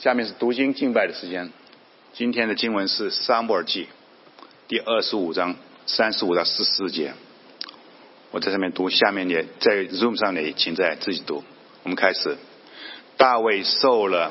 [0.00, 1.50] 下面是读经敬拜的时间。
[2.12, 3.84] 今天的经文是《撒母耳记》
[4.68, 7.14] 第二十五章三十五到四十四节。
[8.30, 11.42] 我在上面读，下面的在 Zoom 上的请在自己读。
[11.82, 12.36] 我们开始。
[13.16, 14.30] 大卫受了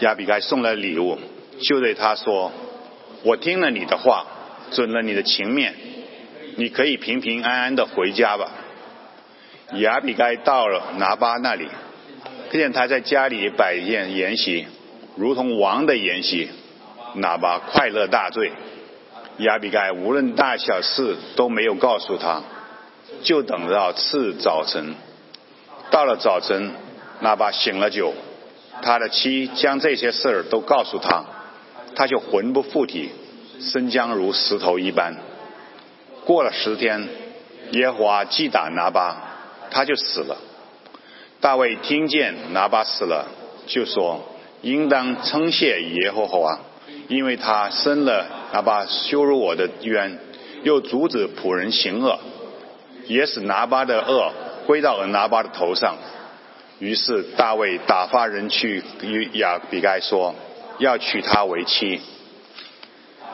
[0.00, 1.18] 亚比该送了礼物，
[1.60, 2.50] 就对他说
[3.22, 4.26] ：“我听了你的话，
[4.70, 5.74] 准了你的情面，
[6.56, 8.50] 你可以平平安安的回家吧。”
[9.76, 11.68] 亚比该到了拿巴那里。
[12.50, 14.66] 看见他在家里摆宴筵席，
[15.14, 16.50] 如同王的筵席，
[17.14, 18.50] 哪怕快乐大醉。
[19.38, 22.42] 亚比盖无论大小事都没有告诉他，
[23.22, 24.96] 就等到次早晨。
[25.92, 26.72] 到了早晨，
[27.20, 28.12] 哪怕醒了酒，
[28.82, 31.24] 他的妻将这些事儿都告诉他，
[31.94, 33.10] 他就魂不附体，
[33.60, 35.14] 身僵如石头一般。
[36.24, 37.08] 过了十天，
[37.70, 39.16] 耶和华击打拿巴，
[39.70, 40.36] 他就死了。
[41.40, 43.26] 大卫听见拿巴死了，
[43.66, 44.20] 就说
[44.60, 46.60] ：“应当称谢耶和华，
[47.08, 50.18] 因为他生了拿巴羞辱我的冤，
[50.64, 52.18] 又阻止仆人行恶，
[53.06, 54.30] 也使拿巴的恶
[54.66, 55.96] 归到拿巴的头上。”
[56.78, 60.34] 于是大卫打发人去与亚比该说
[60.78, 62.00] ：“要娶她为妻。”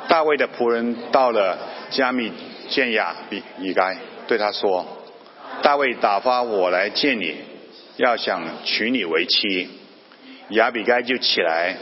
[0.06, 1.58] 大卫的仆人到了
[1.90, 2.32] 加密
[2.68, 3.96] 见亚比比该，
[4.28, 4.86] 对他说
[5.62, 7.34] ：“大卫打发我来见你。”
[7.96, 9.68] 要想娶你为妻，
[10.50, 11.76] 亚比该就起来，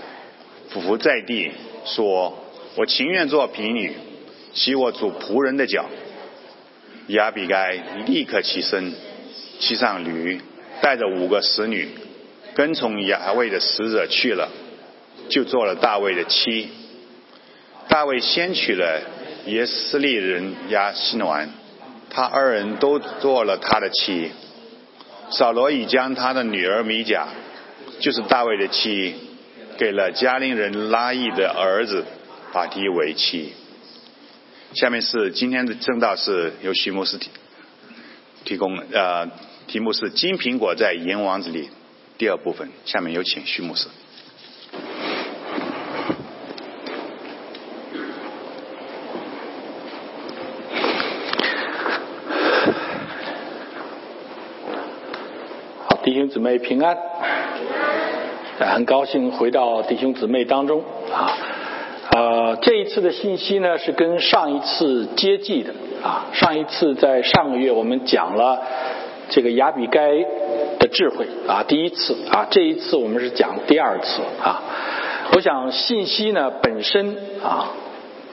[0.71, 1.51] 俯伏在地，
[1.85, 2.39] 说
[2.77, 3.93] ：“我情愿做婢女，
[4.53, 5.87] 洗我主仆人的脚。”
[7.09, 7.73] 亚比该
[8.07, 8.95] 立刻起身，
[9.59, 10.41] 骑上驴，
[10.81, 11.89] 带着五个使女，
[12.55, 14.49] 跟从亚卫的使者去了，
[15.29, 16.69] 就做了大卫的妻。
[17.89, 19.03] 大卫先娶了
[19.47, 21.51] 耶斯利人亚西暖，
[22.09, 24.31] 他二人都做了他的妻。
[25.37, 27.27] 扫罗已将他的女儿米甲，
[27.99, 29.15] 就是大卫的妻，
[29.77, 32.05] 给了加林人拉伊的儿子
[32.53, 33.53] 法提为妻。
[34.75, 37.31] 下面是今天的正道是由徐牧师提
[38.45, 39.27] 提供，呃，
[39.67, 41.69] 题目是金苹果在银王子里
[42.17, 42.71] 第二部分。
[42.85, 43.89] 下面有请徐牧师。
[56.05, 56.99] 弟兄姊妹平安，
[58.59, 61.31] 很高兴回到弟兄姊妹当中啊。
[62.11, 65.73] 呃，这一次的信息呢是跟上一次接济的
[66.03, 66.27] 啊。
[66.33, 68.61] 上一次在上个月我们讲了
[69.29, 70.11] 这个亚比该
[70.81, 72.49] 的智慧啊，第一次啊。
[72.51, 74.61] 这一次我们是讲第二次啊。
[75.37, 77.71] 我想信息呢本身啊，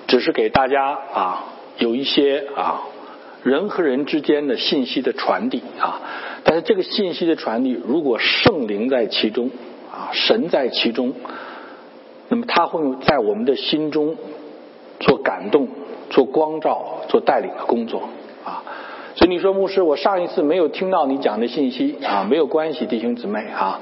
[0.08, 1.44] 只是给大家啊
[1.78, 2.82] 有一些啊
[3.44, 6.02] 人和人之间的信息的传递啊。
[6.44, 9.50] 但是这个信息的传递，如果圣灵在其中，
[9.92, 11.14] 啊，神在其中，
[12.30, 14.16] 那么他会在我们的心中
[15.00, 15.68] 做感动、
[16.10, 18.10] 做光照、做带领的工作，
[18.44, 18.64] 啊，
[19.16, 23.80] 所以你说牧师，我上一次没有听到你讲的信息，啊，没有关系，弟兄姊妹啊。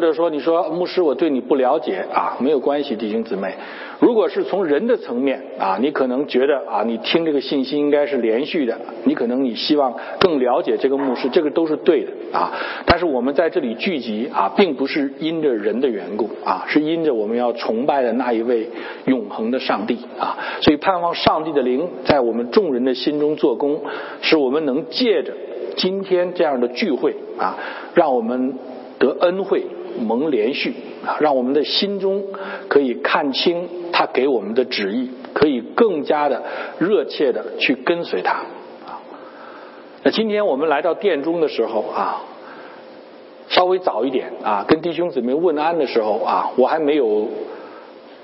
[0.00, 3.52] 或者说，你说牧师，我对你不了解啊，没有关系，弟兄姊妹。
[3.98, 12.50] 如果是从人的层面啊，你可能觉得啊，你听这个信息应该是连续的，你可能你希望更了解这个牧师，这个都是对的啊。
[12.86, 18.70] 但是我们在这里聚集啊，并不是因着人的缘故啊，是因着我们要崇拜的那一位
[19.04, 20.38] 永恒的上帝啊。
[20.62, 23.82] 所以盼望上帝的灵在我们众人的心中做工，
[24.22, 25.34] 使我们能借着
[25.76, 27.58] 今天这样的聚会啊，
[27.92, 28.54] 让我们
[28.98, 29.62] 得恩惠。
[30.00, 30.74] 蒙连续
[31.06, 32.24] 啊，让我们的心中
[32.68, 36.42] 可以看清他给我们的旨意，可以更加的
[36.78, 38.32] 热切的去跟随他
[38.86, 38.98] 啊。
[40.02, 42.22] 那今天我们来到殿中的时候啊，
[43.48, 47.28] 稍微早一点啊，跟弟兄姊妹问安的时候啊，我还没有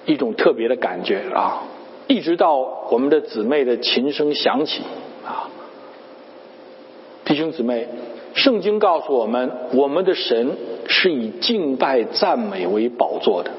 [0.07, 1.63] 一种特别的感觉啊，
[2.09, 2.57] 一直到
[2.91, 4.83] 我们的姊妹的琴声响起
[5.25, 5.49] 啊，
[7.25, 7.87] 弟兄姊妹。
[8.37, 10.59] 圣经告诉我们，我们的神
[10.89, 13.51] 是以敬拜赞美为宝座的。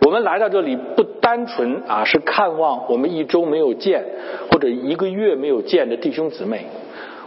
[0.00, 4.04] 我们来到这里不单纯啊，是看望我们一周没有见
[4.50, 6.66] 或者一个月没有见的弟兄姊妹。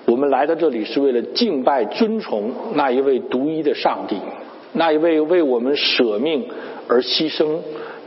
[0.06, 4.18] 我们来到这里是为了敬拜尊崇那一位独一的上帝，
[4.74, 6.48] 那一位为我们舍命
[6.88, 7.60] 而牺牲，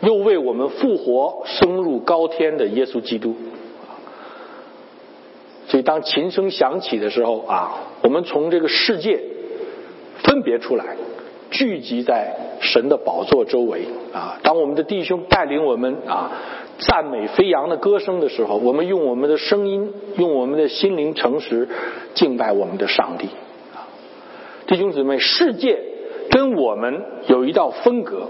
[0.03, 3.35] 又为我们复活升入高天的耶稣基督。
[5.67, 9.21] 所以，当琴声响起的时候啊，我们从这个世界
[10.29, 10.85] 分别出来，
[11.51, 14.39] 聚集在神的宝座周围啊。
[14.43, 16.31] 当我们的弟兄带领我们啊，
[16.79, 21.67] 赞美飞扬的歌声的时候，我们用我们的声音，用我们的心灵诚实
[22.13, 23.27] 敬拜我们的上帝
[23.75, 23.89] 啊。
[24.67, 25.79] 弟兄姊妹，世界。
[26.31, 28.29] 跟我们有一道分隔，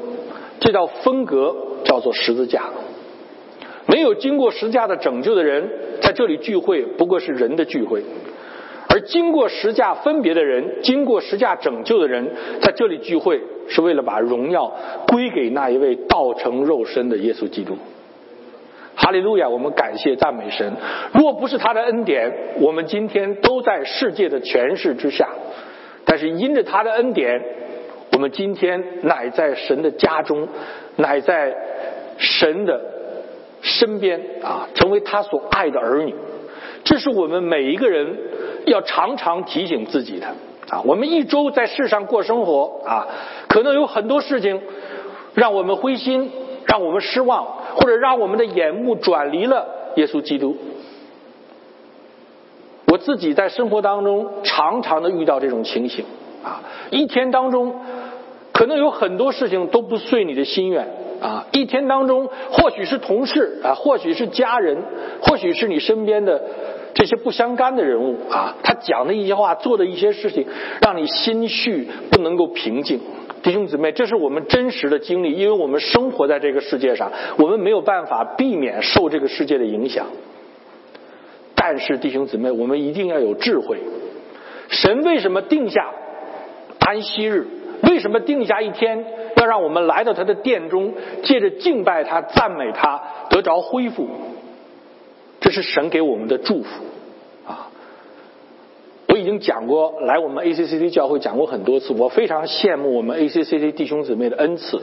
[0.60, 1.52] 这道分隔
[1.84, 2.62] 叫做十字架。
[3.86, 5.68] 没有经过十字架的拯救的人，
[6.00, 8.02] 在这里聚会不过是人的聚会；
[8.98, 12.28] 而经过十架分别的人，经过十架拯救的人，
[12.60, 14.72] 在这里聚会是为了把荣耀
[15.06, 17.78] 归给那一位道成肉身的耶稣基督。
[18.96, 19.48] 哈利路亚！
[19.48, 20.72] 我们感谢赞美神。
[21.14, 25.26] 若不是他的恩典，我们今天都在世界的权势之下；
[26.04, 27.40] 但是因着他的恩典，
[28.14, 30.48] 我们今天乃在神的家中，
[30.96, 31.54] 乃在
[32.18, 32.80] 神的
[33.60, 36.12] 身边啊，成为他所爱的儿女。
[36.82, 38.16] 这是我们每一个人
[38.68, 40.26] 要常常提醒自己的
[40.68, 40.82] 啊。
[40.84, 43.06] 我们一周在世上过生活啊，
[43.48, 44.60] 可能有很多事情
[45.34, 46.30] 让我们灰心，
[46.66, 47.58] 让我们失望。
[47.74, 50.56] 或者让我们的眼目转离了耶稣基督。
[52.86, 56.04] 我自己在生活当中常常的遇到这种情形
[56.42, 56.60] 啊，
[56.90, 57.76] 一天当中
[58.52, 60.88] 可能有很多事情都不遂你的心愿
[61.20, 64.78] 啊，一天当中或许是同事啊，或许是家人，
[65.22, 66.42] 或许是你身边的
[66.98, 70.44] 这些不相干的人物啊，他讲的一些话，做的一些事情，
[70.82, 72.98] 让你心绪不能够平静。
[73.40, 80.06] 弟兄姊妹，这是我们真实的经历，因为我们生活在这个世界上，我们没有办法避免受这个世界的影响。
[81.54, 83.78] 但是，弟兄姊妹，我们一定要有智慧。
[84.68, 85.92] 神为什么定下
[86.80, 87.46] 安息日？
[87.84, 89.04] 为什么定下一天，
[89.36, 93.00] 要让我们来到他的殿中，借着敬拜他、赞美他，
[93.30, 94.08] 得着恢复？
[95.48, 96.84] 这是神给我们的祝福
[97.46, 97.70] 啊！
[99.08, 99.16] 我。
[99.16, 101.94] 已经讲过，来我们 A C C C 教会讲过很多次。
[101.94, 104.78] 我非常羡慕我们 A C C C 弟兄姊妹的恩赐。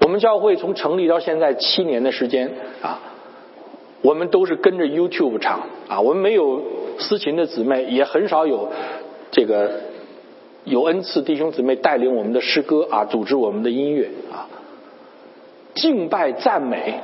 [0.00, 2.98] 我们教会从成立到现在七年的时间啊，
[4.00, 6.00] 我们都是跟着 YouTube 唱啊。
[6.00, 6.62] 我们没有
[6.98, 8.70] 私琴的姊妹，也很少有
[9.30, 9.70] 这个
[10.64, 14.48] 有恩赐弟兄姊妹带领我们的诗歌啊，组织我们的音乐啊，
[15.74, 17.00] 敬拜赞美。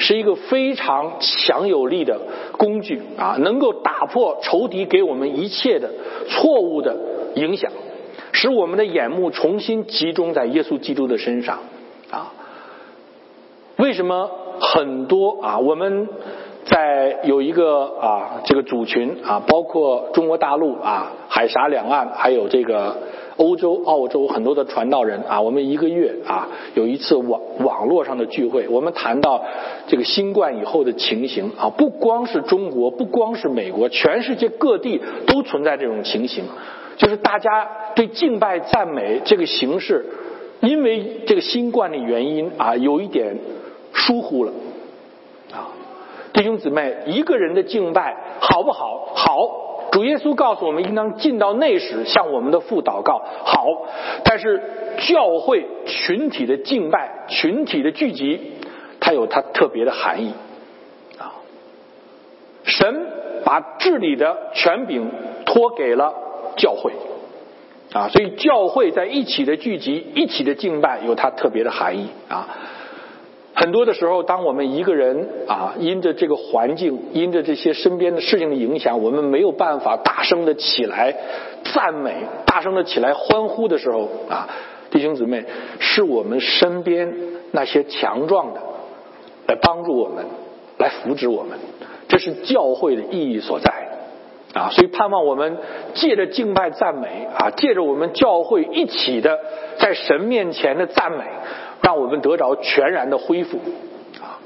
[0.00, 2.18] 是一个非常强有力的
[2.56, 5.90] 工具啊，能够打破仇敌给我们一切的
[6.26, 6.96] 错误的
[7.34, 7.70] 影响，
[8.32, 11.58] 使我们的眼目重新集中在耶稣基督的身上
[12.10, 12.32] 啊。
[13.76, 14.30] 为什么
[14.60, 15.58] 很多啊？
[15.58, 16.08] 我们
[16.70, 22.96] 在有一个啊这个组群啊，包括中国大陆啊、海峡两岸，还有这个。
[23.36, 29.42] 欧洲、澳洲很多的传道人啊，我们一个月啊有一次网网络上的聚会，我们谈到
[29.86, 36.44] 这个新冠以后的情形啊，不光是中国，不光是美国，全世界各地都存在这种情形，
[36.98, 40.04] 就是大家对敬拜赞美这个形式，
[40.60, 43.38] 因为这个新冠的原因啊，有一点
[43.94, 44.52] 疏忽了，
[46.32, 49.12] 弟兄姊妹，一个人的敬拜好不好？
[49.14, 49.66] 好。
[49.90, 53.20] 主耶稣告诉我们，应当进到内室，向我们的父祷告。
[53.44, 53.66] 好，
[54.22, 54.62] 但是
[55.08, 58.52] 教会群体的敬拜、群体的聚集，
[59.00, 60.32] 它有它特别的含义
[61.18, 61.34] 啊。
[62.62, 63.04] 神
[63.44, 65.10] 把治理的权柄
[65.44, 66.14] 托给了
[66.56, 66.92] 教会
[67.92, 72.46] 啊，所以教会在一起的聚集、一起的敬拜，有它特别的含义啊。
[73.60, 81.14] 很多的时候，当我们一个人啊，因着这个环境，因着这些身边的事情的影响，我们没有办法大声的起来
[81.74, 82.14] 赞美，
[82.46, 84.48] 大声的起来欢呼的时候啊，
[84.90, 85.44] 弟兄姊妹，
[85.78, 87.14] 是我们身边
[87.50, 88.62] 那些强壮的
[89.46, 90.24] 来帮助我们，
[90.78, 91.58] 来扶持我们，
[92.08, 93.70] 这是教会的意义所在
[94.54, 94.70] 啊。
[94.70, 95.58] 所以盼望我们
[95.92, 99.38] 借着敬拜赞美啊，借着我们教会一起的
[99.78, 101.24] 在神面前的赞美。
[101.82, 103.58] 让我们得着全然的恢复
[104.20, 104.38] 啊！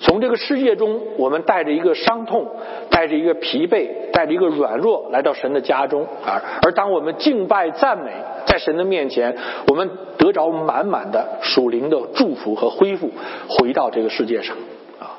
[0.00, 2.48] 从这个世界中，我们带着一个伤痛，
[2.90, 6.42] 带着一个疲惫，带着一个软弱，来到神的家中啊！
[6.62, 8.10] 而当我们敬拜赞美
[8.46, 9.36] 在神的面前，
[9.68, 13.10] 我们得着满满的属灵的祝福和恢复，
[13.48, 14.56] 回到这个世界上
[14.98, 15.14] 啊！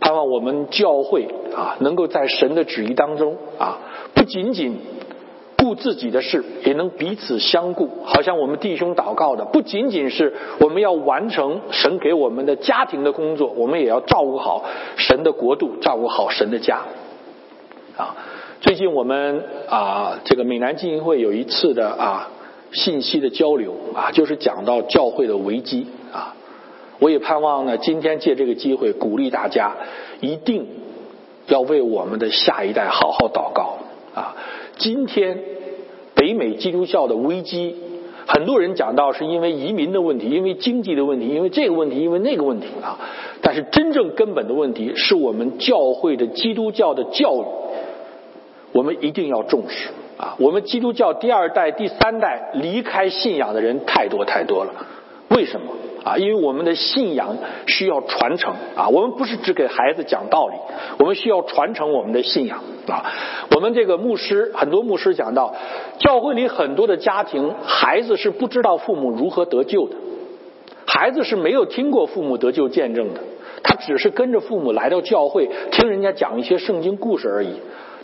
[0.00, 1.26] 盼望我们教会
[1.56, 3.78] 啊，能够在神的旨意当中啊，
[4.14, 4.78] 不仅仅。
[5.70, 7.88] 顾自己的事，也能彼此相顾。
[8.04, 14.64] 好像我们弟兄祷告的，不仅仅是我们要完成神给我们的家庭的工作，我们也要照顾好
[14.96, 16.80] 神的国度，照顾好神的家。
[17.96, 18.16] 啊，
[18.60, 22.30] 最近我们啊，这个美南浸会有一次的啊
[22.72, 26.34] 信息的交流啊，就是讲到教会的危机啊。
[26.98, 29.76] 我也盼望呢，今天借这个机会鼓励大家，
[30.20, 30.66] 一定
[31.46, 33.78] 要为我们的下一代好好祷告
[34.14, 34.34] 啊。
[34.76, 35.38] 今天
[36.20, 37.74] 北美基督教的危机，
[38.26, 42.98] 很多人讲到是因为移民的问题，因为经济的问题，因为这个问题，因为那个问题啊。
[43.40, 47.44] 但是真正根本的问题是我们教会的基督教的教育，
[48.72, 54.74] 我们一定要重视啊，我们基督教第二代、第三代离开信仰的人太多太多了。
[55.30, 55.68] 为什么
[56.04, 56.16] 啊？
[56.16, 58.88] 因为我们的信仰需要传承啊。
[58.88, 60.54] 我们不是只给孩子讲道理，
[60.98, 63.12] 我们需要传承我们的信仰啊。
[63.54, 65.54] 我们这个牧师，很多牧师讲到，
[65.98, 69.96] 教会里很多的家庭，孩子是不知道父母如何得救的，
[70.86, 73.20] 孩子是没有听过父母得救见证的，
[73.62, 77.54] 他只是跟着父母来到教会，听人家讲一些圣经故事而已。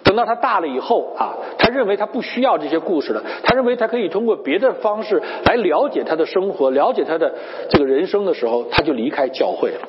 [0.07, 7.35] 等到他大了以后啊，他认为他不需要这些故事了，他认为他可以通过别的方式来了解他的生活，了解他的
[7.69, 9.89] 这个人生的时候，他就离开教会了。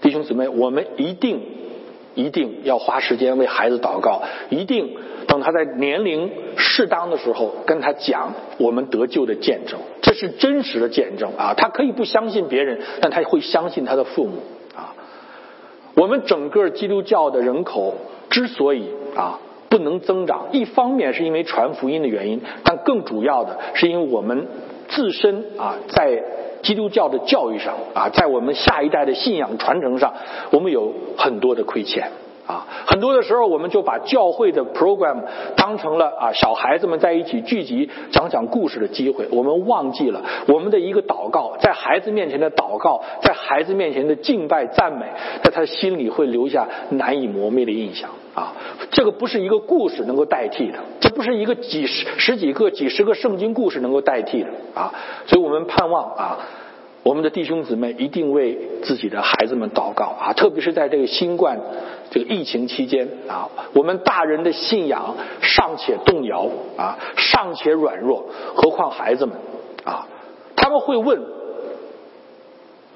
[0.00, 1.40] 弟兄姊妹，我们一定
[2.14, 4.96] 一定要花时间为孩子祷告，一定
[5.28, 11.54] 等他在年龄适当的时候跟他讲我们得救的见证，这是真实的见证啊！
[11.56, 14.38] 他可以不相信别人，但他会相信他的父母
[14.74, 14.94] 啊。
[15.94, 17.94] 我们整个基督教的人口
[18.30, 18.88] 之所以
[19.18, 20.46] 啊，不能增长。
[20.52, 24.46] 一方面是因为传福音的原因，但更主要的是因为我们
[24.88, 26.22] 自身啊，在
[26.62, 30.14] 基督教的教育上啊，在我们下一代的信仰传承上，
[30.52, 32.10] 我们有很多的亏欠。
[32.46, 35.22] 啊，很多的时候我们就把教会的 program
[35.54, 45.04] 当成了啊小孩子们在一起聚集讲讲故事的机会，我们忘记了我们的一个祷告，在孩子面前的祷告，在孩子面前的敬拜赞美，
[45.42, 48.54] 在他心里会留下难以磨灭的印象啊。
[48.90, 54.92] 这个不是一个故事能够代替的，这不是一个几十十几个、几十个圣经故事能够代替的啊。
[55.26, 56.38] 所以我们盼望啊。
[57.04, 61.58] 我们的弟兄姊妹一定为自己的孩子们祷告啊，特别是在这个新冠
[62.10, 69.36] 这个疫情期间啊，我们大人的信仰尚且动摇啊，尚且软弱，何况孩子们
[69.84, 70.06] 啊？
[70.54, 71.22] 他们会问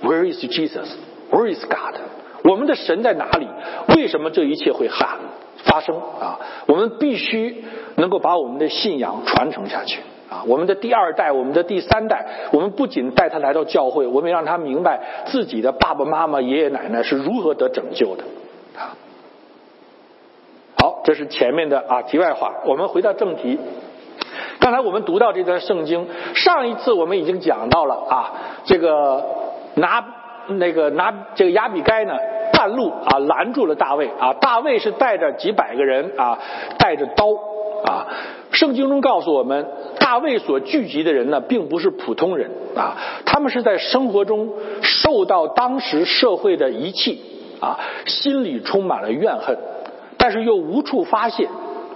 [0.02, 0.88] ：Where is Jesus?
[1.30, 1.94] Where is God?
[2.44, 3.48] 我们的神在哪里？
[3.96, 5.16] 为什么这一切会哈
[5.64, 6.38] 发生啊？
[6.66, 7.64] 我们必须
[7.96, 10.00] 能够把我们的信仰传承下去。
[10.28, 18.24] 啊，我们的第二代，我们的第三代，我们不仅带他来到教会，我们也让他明白自己的爸爸妈妈、爷爷奶奶是如何得拯救的。
[18.78, 18.96] 啊，
[20.80, 22.54] 好，这是前面的啊题外话。
[22.64, 23.58] 我们回到正题。
[24.58, 28.32] 刚才我们读到这段圣经，上一次我们已经讲到了啊，
[28.64, 29.22] 这个
[29.74, 30.02] 拿
[30.58, 32.14] 那个拿这个亚比该呢，
[32.52, 36.38] 半路啊拦住了大卫啊，大卫是带着几百个人啊，
[36.78, 37.26] 带着刀
[37.84, 38.06] 啊。
[38.50, 39.66] 圣经中告诉我们，
[39.98, 47.22] 大卫所聚集的人呢，并不是普通人啊，他们是在生活中受到当时社会的遗弃
[47.60, 49.56] 啊，心里充满了怨恨，
[50.18, 51.48] 但是又无处发泄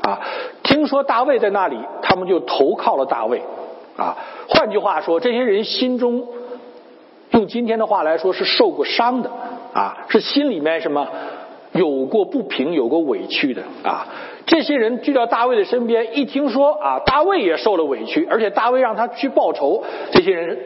[0.03, 0.21] 啊。
[0.63, 3.43] 听说大卫在那里，他们就投靠了大卫
[3.97, 4.17] 啊。
[4.49, 6.27] 换句话说，这些人心中，
[7.33, 9.31] 用今天的话来说，是受过伤的
[9.75, 11.07] 啊，是心里面什么
[11.73, 14.07] 有过不平、有过委屈的啊。
[14.47, 20.57] 这些人聚到大卫的身边，一听说啊，大卫也受了委屈，而且大卫让他去报仇，这些人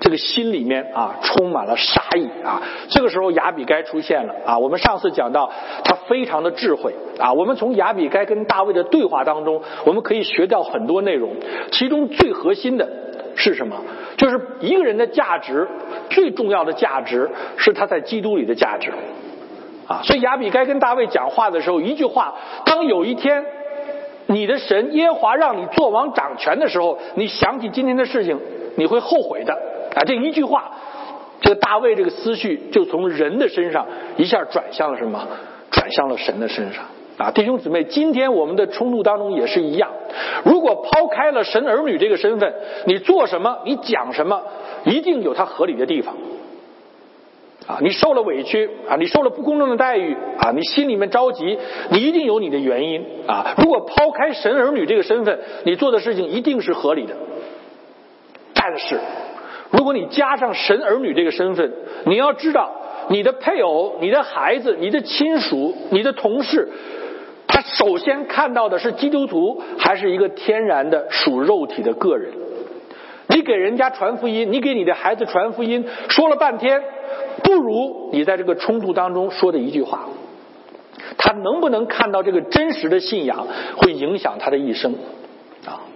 [0.00, 2.60] 这个心里面啊充满了杀意啊。
[2.88, 4.58] 这个时候亚比该出现了啊。
[4.58, 5.52] 我们上次讲到
[5.84, 7.32] 他非常的智慧啊。
[7.32, 11.30] 我们从亚比该跟大卫的对话当中，我们可以学到很多内容。
[11.70, 12.88] 其中最核心的
[13.48, 13.76] 是什么？
[14.16, 15.66] 就是一个人的价值
[16.10, 18.92] 最重要的价值是他在基督里的价值。
[19.86, 22.34] 啊，所以亚比该跟大卫讲话的时候，一句话：
[22.66, 23.44] 当有一天
[24.26, 28.38] 你的神耶和华让你做王掌权的时候，你想起今天的事情，
[28.76, 29.54] 你会后悔的。
[29.96, 30.72] 啊，这一句话，
[31.40, 33.86] 这个大卫这个思绪就从人的身上
[34.18, 35.26] 一下转向了什么？
[35.70, 36.84] 转向了神的身上。
[37.18, 39.90] 啊，弟兄姊妹，今天我们的冲突当中也是一样。
[40.44, 42.54] 如果抛开了神儿女这个身份，
[42.86, 44.40] 你做什么，你讲什么，
[44.84, 46.14] 一定有它合理的地方。
[47.66, 51.58] 啊，你受了委屈啊，你受了不公正的待遇啊，你心里面着急，
[51.90, 53.54] 你一定有你的原因啊。
[53.58, 57.14] 如果抛开神儿女这个身份，你做的事情一定是合理的。
[58.54, 58.98] 但是，
[59.70, 61.72] 如果你加上神儿女这个身份，
[62.06, 62.70] 你要知道，
[63.10, 66.70] 你的配偶、你的孩子、你的亲属、你的同事，
[67.48, 72.32] 他首先看到的是基督徒，还是一个天然的属肉体的个人？
[73.30, 76.82] 你给人家传福音，你给你的孩子传福音，说了半天。
[77.42, 80.06] 不如你在这个冲突当中说的一句话，
[81.16, 84.94] 他能不能看到这个真实的信仰会影响他的一生
[85.64, 85.86] 啊？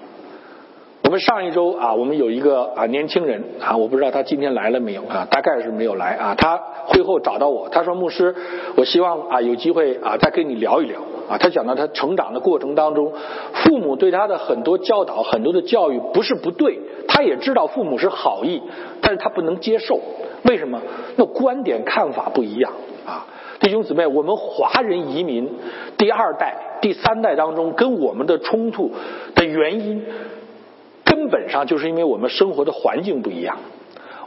[1.03, 6.35] 我们上一周啊，我们有一个啊年轻人啊，我不知道他今天来了没有啊，大概是没有来啊。
[6.37, 6.57] 他
[6.87, 8.35] 会后找到我，他说：“牧师，
[8.77, 11.01] 我希望啊有机会啊再跟你聊一聊
[11.33, 13.13] 啊。”他讲到他成长的过程当中，
[13.55, 18.63] 父母对他的很多教导、很多的教育不是不对，他也知道父母是好意，
[19.01, 20.01] 但是他不能接受。
[20.45, 20.81] 为什么？
[21.17, 22.73] 那观点看法不一样
[23.07, 23.27] 啊，
[23.61, 25.49] 弟兄姊妹，我们华人移民
[25.97, 28.91] 第二代第三代当中跟我们的冲突
[29.37, 30.05] 的原因，
[31.05, 33.59] 根本上就是因为我们生活的环境不一样。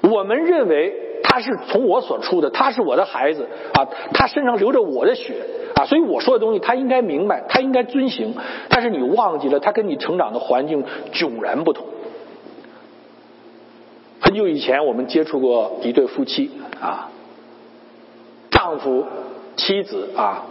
[0.02, 0.94] 我们认为
[1.27, 8.36] 他是从我所出的，他是我的孩子啊，他身上流着我的血啊，所以我说的东西他应该明白，他应该遵行。
[8.70, 11.88] 但是你忘记了，他跟你成长的环境迥然不同。
[14.22, 17.10] 很久以前，我们接触过一对夫妻啊，
[18.51, 19.05] 丈夫、
[19.55, 20.46] 妻子啊，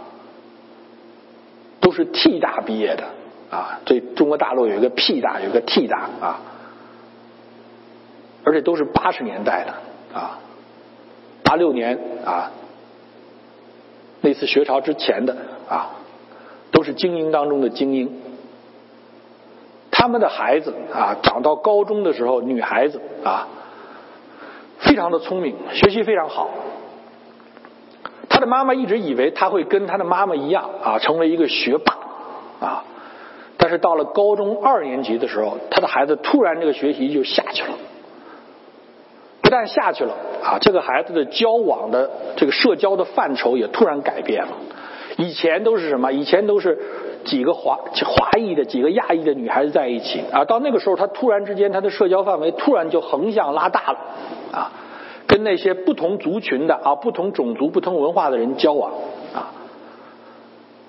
[1.79, 3.03] 都是 T 大毕业的
[3.49, 3.79] 啊。
[3.85, 6.41] 这中国大陆有一个 P 大，有一个 T 大啊。
[8.47, 9.73] 而且都是八十年代的
[10.15, 10.37] 啊，
[11.45, 12.51] 八六年啊，
[14.19, 15.37] 那次学潮之前的
[15.69, 15.91] 啊，
[16.71, 18.11] 都是精英当中的精英。
[19.91, 23.47] 他们的孩子啊，长到高中的时候，女孩子啊，
[24.79, 26.49] 非常的聪明，学习非常好。
[28.27, 31.95] 他的妈妈一直以为他会跟他的妈妈一样啊，成为一个学霸
[32.59, 32.83] 啊。
[33.57, 37.77] 但是到了高中二年级的时候，他的孩子突然这个学习就下去了。
[39.45, 44.49] 不但下去了啊，这个孩子的交往的这个社交的范畴也突然改变了。
[45.17, 46.11] 以前都是什么？
[46.11, 46.79] 以前都是
[47.25, 50.43] 几个华华裔的、几个亚裔的女孩子在一起啊。
[50.45, 53.99] 到那个时候，他突然之间，他的社交范围突然就横向拉大了
[54.51, 54.71] 啊，
[55.27, 58.93] 跟那些不同族群的啊、不同种族、不同文化的人交往
[59.35, 59.53] 啊。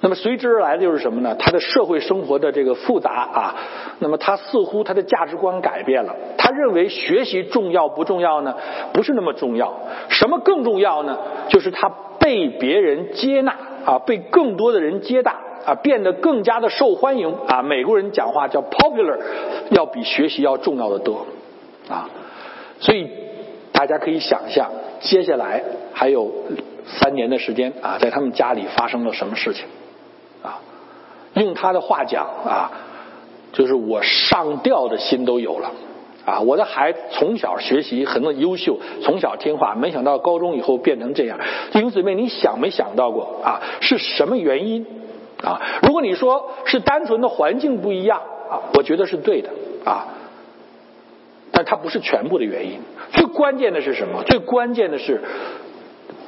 [0.01, 1.35] 那么随之而来的就是什么呢？
[1.39, 3.57] 他的社会生活的这个复杂啊，
[3.99, 6.15] 那么他似乎他的价值观改变了。
[6.37, 8.55] 他认为学习重要不重要呢？
[8.93, 9.73] 不是那么重要。
[10.11, 11.19] 什么更重要呢？
[11.49, 11.89] 就是他
[12.21, 15.35] 被别人接纳啊，被更多的人接纳
[15.65, 17.63] 啊，变得更加的受欢迎啊。
[17.63, 19.19] 美国人讲话叫 popular，
[19.71, 21.27] 要比学习要重要的多
[21.89, 22.11] 啊。
[22.81, 23.11] 所以
[23.73, 25.63] 大家可以想象，接下来
[25.95, 26.31] 还有
[26.85, 29.65] 三年的时间啊，在他们家里发生了什么事情。
[31.43, 32.71] 用他的话讲啊，
[33.53, 35.73] 就是我上吊的心都有了
[36.25, 36.41] 啊！
[36.41, 41.39] 我的孩子从小学习很优秀，从小听话，没想到高中以后变成这样。
[41.73, 43.61] 弟兄姊妹，你想没想到过啊？
[43.81, 44.85] 是什么原因
[45.43, 45.61] 啊？
[45.83, 49.51] 如果你说是单纯的环境不一样啊，我觉得是对的
[49.85, 50.09] 啊，
[51.53, 52.81] 但它不是全部的原因。
[53.13, 54.23] 最关键的是什么？
[54.25, 55.23] 最关键的是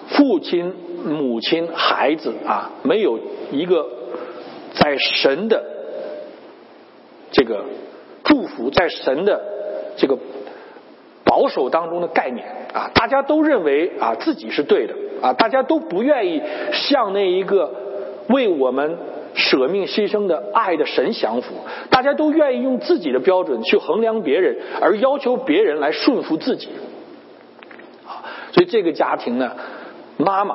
[0.09, 3.18] 父亲、母亲、孩子啊，没有
[3.50, 3.97] 一个。
[4.78, 5.64] 在神的
[7.32, 7.64] 这个
[8.24, 9.42] 祝福，在神的
[9.96, 10.16] 这个
[11.24, 17.74] 保守当中的概念啊，大家都认为啊自己是对的啊，大家都不愿意向那一个
[18.28, 18.96] 为我们
[19.34, 21.54] 舍命牺牲的爱的神降服，
[21.90, 26.68] 大家都愿意用自己的标准去衡量别人，而要求别人来顺服自己
[28.06, 29.56] 啊，所以这个家庭呢，
[30.16, 30.54] 妈妈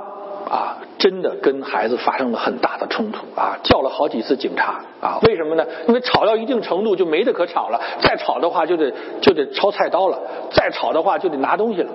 [0.50, 0.78] 啊。
[1.04, 5.66] 真的跟孩子发生了很大的冲突啊，叫了好几次警察啊，为什么呢？
[5.86, 10.18] 因为吵到一定程度就没得可吵了，再吵的话就得就得抄菜刀了，
[10.52, 11.92] 再吵的话就得拿东西了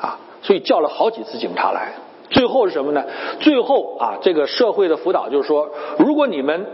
[0.00, 1.92] 啊，所以叫了好几次警察来。
[2.30, 3.04] 最后是什么呢？
[3.40, 6.64] 最后啊，这个社会的辅导就是说，如果你们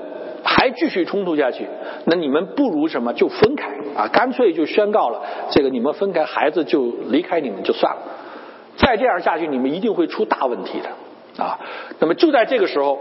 [0.44, 1.66] 还继续冲突下去，
[2.04, 8.02] 那你们不如什么就分开啊，干脆就宣告了这个你们分开，孩子就离开你们就算了。
[8.76, 10.88] 再这样下去，你们一定会出大问题的。
[11.38, 11.58] 啊，
[11.98, 12.98] 那么就在这个时候，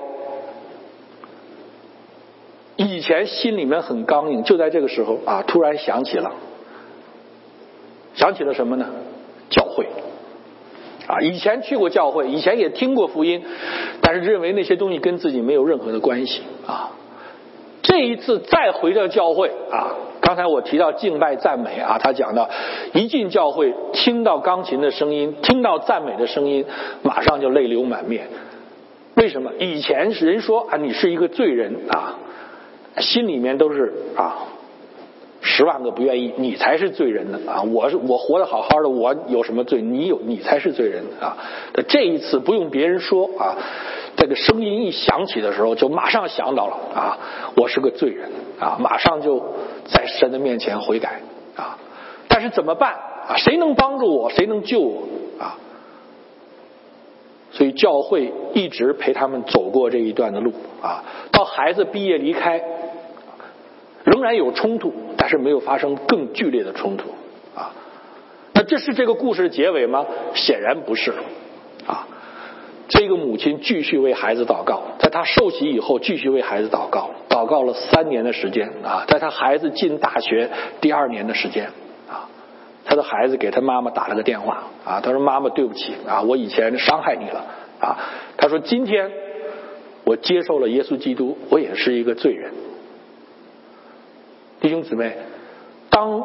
[2.77, 6.31] 以前心里面很刚硬，就在这个时候啊，突然想起了，
[8.15, 8.87] 想起了什么呢？
[9.49, 9.85] 教会
[11.07, 13.43] 啊，以前去过教会，以前也听过福音，
[14.01, 16.91] 但是认为那些东西跟自己没有任何的关系啊。
[17.81, 19.95] 这一次再回到教会啊。
[20.21, 22.49] 刚才我提到敬拜赞美啊，他讲到
[22.93, 26.65] 一进教会，听到钢琴的声音，听到赞美的声音，
[27.01, 28.27] 马上就泪流满面。
[29.15, 29.51] 为什么？
[29.59, 32.17] 以前人说啊，你是一个罪人啊，
[32.99, 34.37] 心里面都是啊，
[35.41, 37.63] 十万个不愿意，你才是罪人呢啊！
[37.63, 39.81] 我是我活得好好的，我有什么罪？
[39.81, 41.35] 你有，你才是罪人啊！
[41.87, 43.57] 这一次不用别人说啊，
[44.15, 47.17] 这个声音一响起的时候，就马上想到了啊，
[47.55, 49.43] 我是个罪人啊，马上就。
[49.83, 51.19] 在神的面前悔改
[51.57, 51.77] 啊！
[52.29, 52.93] 但是怎么办
[53.27, 53.35] 啊？
[53.35, 54.29] 谁能帮助我？
[54.29, 55.01] 谁能救我
[55.37, 55.57] 啊？
[57.51, 61.03] 所以教会一直陪他们走过这一段的路啊。
[61.31, 62.63] 到孩子毕业离开，
[64.05, 67.09] 仍然有冲突，但是没有发生更剧烈的冲突
[67.53, 67.73] 啊。
[68.53, 70.05] 那这是这个故事的结尾吗？
[70.35, 71.11] 显然不是
[71.85, 72.07] 啊。
[72.91, 80.49] 这个母亲继续为孩子祷告，在他受洗以后，继续为孩子祷告，祷告了三年的时间啊，在他孩子进大学
[80.81, 81.67] 第二年的时间
[82.09, 82.27] 啊，
[82.83, 87.45] 他的孩子给他妈妈打了个电话啊，他说：“妈妈，对不起啊，我以前伤害你了
[87.79, 87.97] 啊。”
[88.35, 89.09] 他说：“今天
[90.03, 92.51] 我接受了耶稣基督，我也是一个罪人。
[94.59, 95.15] 弟兄姊妹，
[95.89, 96.21] 当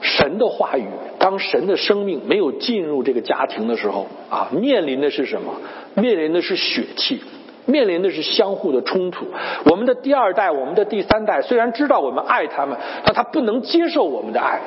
[0.00, 0.86] 神的话语，
[1.18, 5.54] 当神的生命没有进入这个家庭的时候啊，面临的是什么？
[5.94, 7.20] 面临的是血气，
[7.66, 9.26] 面临的是相互的冲突。
[9.64, 14.60] 我们的第二代，我们的第三代，虽然知道我们爱他们，但他不能接受我们的爱。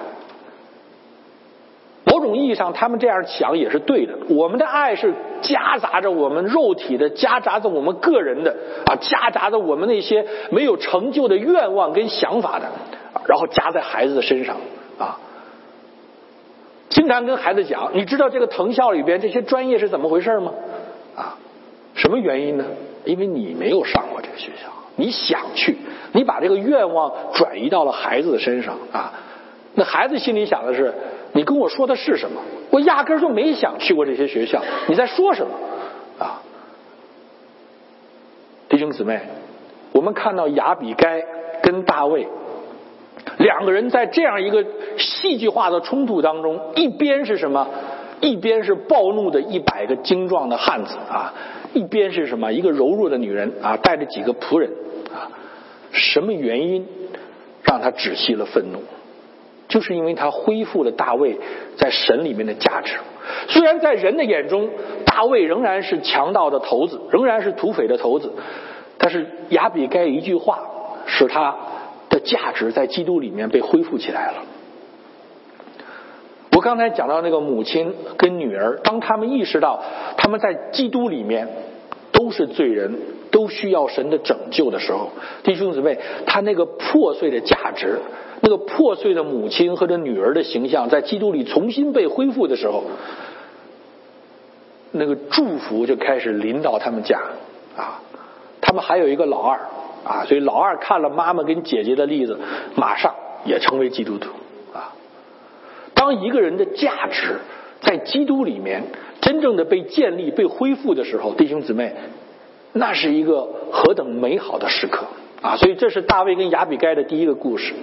[2.04, 4.14] 某种意义上，他们这样想也是对的。
[4.30, 12.66] 我们的爱是夹杂着我们肉体的，夹杂着我们个人的啊，夹杂着我们那些没有成就的愿望跟想法的。
[13.28, 14.58] 然后加在孩子的身上
[15.02, 15.18] 啊，
[16.90, 20.54] 经常跟孩子讲，你知道这个藤校里边这些专业是怎么回事吗？
[21.16, 21.38] 啊，
[21.96, 22.66] 什么原因呢？
[23.04, 25.76] 因为你没有上过这个学校，你想去，
[26.14, 29.14] 你把这个愿望转移到了孩子的身上啊。
[29.74, 30.94] 那孩子心里想的是，
[31.32, 32.42] 你跟我说的是什么？
[32.70, 35.54] 我压根就没想去过这些学校，你在说什么？
[36.20, 36.44] 啊，
[38.70, 39.22] 弟兄姊妹，
[39.94, 41.26] 我们看到亚比该
[41.64, 42.28] 跟大卫。
[43.42, 44.64] 两个人在这样一个
[44.98, 47.68] 戏剧化的冲突当中，一边是什么？
[48.20, 51.34] 一边是暴怒的一百个精壮的汉子啊，
[51.74, 52.54] 一边是什么？
[52.54, 54.70] 一个柔弱的女人啊，带着几个仆人
[55.12, 55.32] 啊。
[55.92, 56.88] 什么原因
[57.64, 58.80] 让他止息了愤怒？
[59.68, 61.38] 就是因为他恢复了大卫
[61.78, 62.98] 在神里面的价值。
[63.48, 64.70] 虽然在人的眼中，
[65.06, 68.32] 大卫仍然是强盗的头子，仍然是土匪的头子，
[69.00, 70.60] 但是亚比该一句话
[71.08, 71.56] 使他。
[72.22, 74.44] 价值在基督里面被恢复起来了。
[76.54, 79.84] 我刚才讲到那个母亲跟女儿，当他们意识到
[80.18, 81.48] 他们在基督里面
[82.12, 83.00] 都是罪人，
[83.32, 85.10] 都需要神的拯救的时候，
[85.44, 88.00] 弟兄姊妹，他那个破碎的价值，
[88.42, 92.84] 那个破碎的母亲和这女儿的形象，在基督里重新被恢复的时候，
[94.92, 97.20] 那个祝福就开始临到他们家
[97.76, 98.02] 啊。
[98.60, 99.60] 他们还有一个老二。
[100.04, 102.40] 啊，所以老二看了妈妈跟姐姐的例子，
[102.76, 103.14] 马上
[103.46, 104.32] 也成为基督徒
[104.74, 104.94] 啊。
[105.94, 107.40] 当一个人的价值
[107.82, 108.84] 在基督里面
[109.22, 111.94] 真正的被建立、被恢复的时候，弟兄姊妹，
[112.74, 115.06] 那是一个何等美好的时刻
[115.42, 115.58] 啊！
[115.58, 117.74] 所以这是大卫跟雅比该的第一个故事。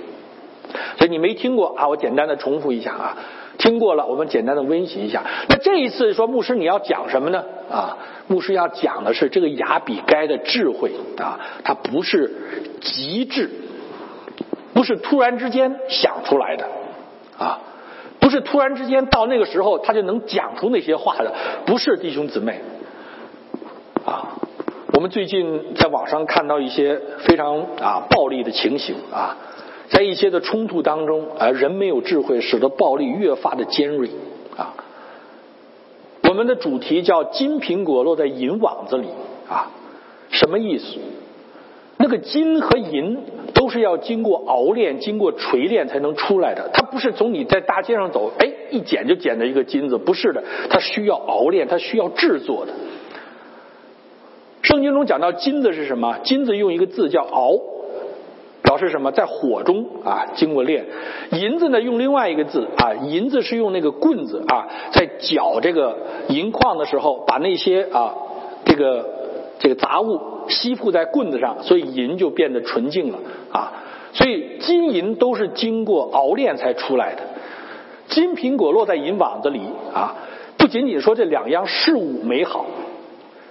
[0.98, 1.88] 所以你没听过啊？
[1.88, 3.16] 我简单的重复一下啊。
[3.58, 5.24] 听过了，我们简单的温习一下。
[5.48, 7.44] 那这一次说牧师你要讲什么呢？
[7.70, 12.32] 啊，牧师要讲的是这个亚比该的智慧啊，他不是
[12.80, 13.50] 极致，
[14.72, 16.66] 不是突然之间想出来的
[17.36, 17.60] 啊，
[18.20, 21.34] 不是突然之间到那个时候他就能讲出那些话的，
[21.66, 22.62] 不是弟兄姊妹
[24.06, 24.38] 啊。
[24.94, 29.36] 我们最近在网上看到一些非常啊暴力的情形啊。
[29.88, 34.08] 在一些的冲突当中，啊，人没有智慧，使得暴力越发的尖锐
[34.56, 34.74] 啊。
[36.28, 39.08] 我们的主题叫“金苹果落在银网子里”
[39.48, 39.70] 啊，
[40.30, 40.98] 什么意思？
[41.96, 43.18] 那个金和银
[43.54, 52.72] 都是要经过熬炼、经过锤炼才能出来的，它不是从你在大街上走，哎，一捡就捡到一个金子，不是的，它需要熬炼，它需要制作的。
[54.62, 56.18] 圣经中讲到金子是什么？
[56.22, 57.58] 金子用一个字叫熬。
[58.68, 59.10] 表示什么？
[59.12, 60.84] 在火中啊，经过炼。
[61.30, 65.96] 银子呢，用另外一个字啊，银子是用那个棍子啊，在搅这个
[66.28, 68.14] 银矿的时候，把那些啊
[68.66, 69.08] 这个
[69.58, 73.18] 这个杂物吸附在棍子上，所以银就变得纯净了
[73.50, 73.72] 啊。
[74.12, 77.22] 所以金银都是经过熬炼才出来的。
[78.08, 79.62] 金苹果落在银网子里
[79.94, 80.14] 啊，
[80.58, 82.66] 不仅仅说这两样事物美好，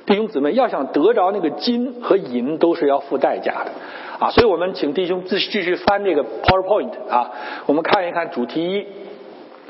[0.05, 3.71] 弟兄姊妹要想得着那个金和银，都是要付代价的。
[4.19, 7.31] 啊，所以我们请弟兄继继续翻这个 PowerPoint 啊，
[7.67, 8.85] 我们看一看主题一，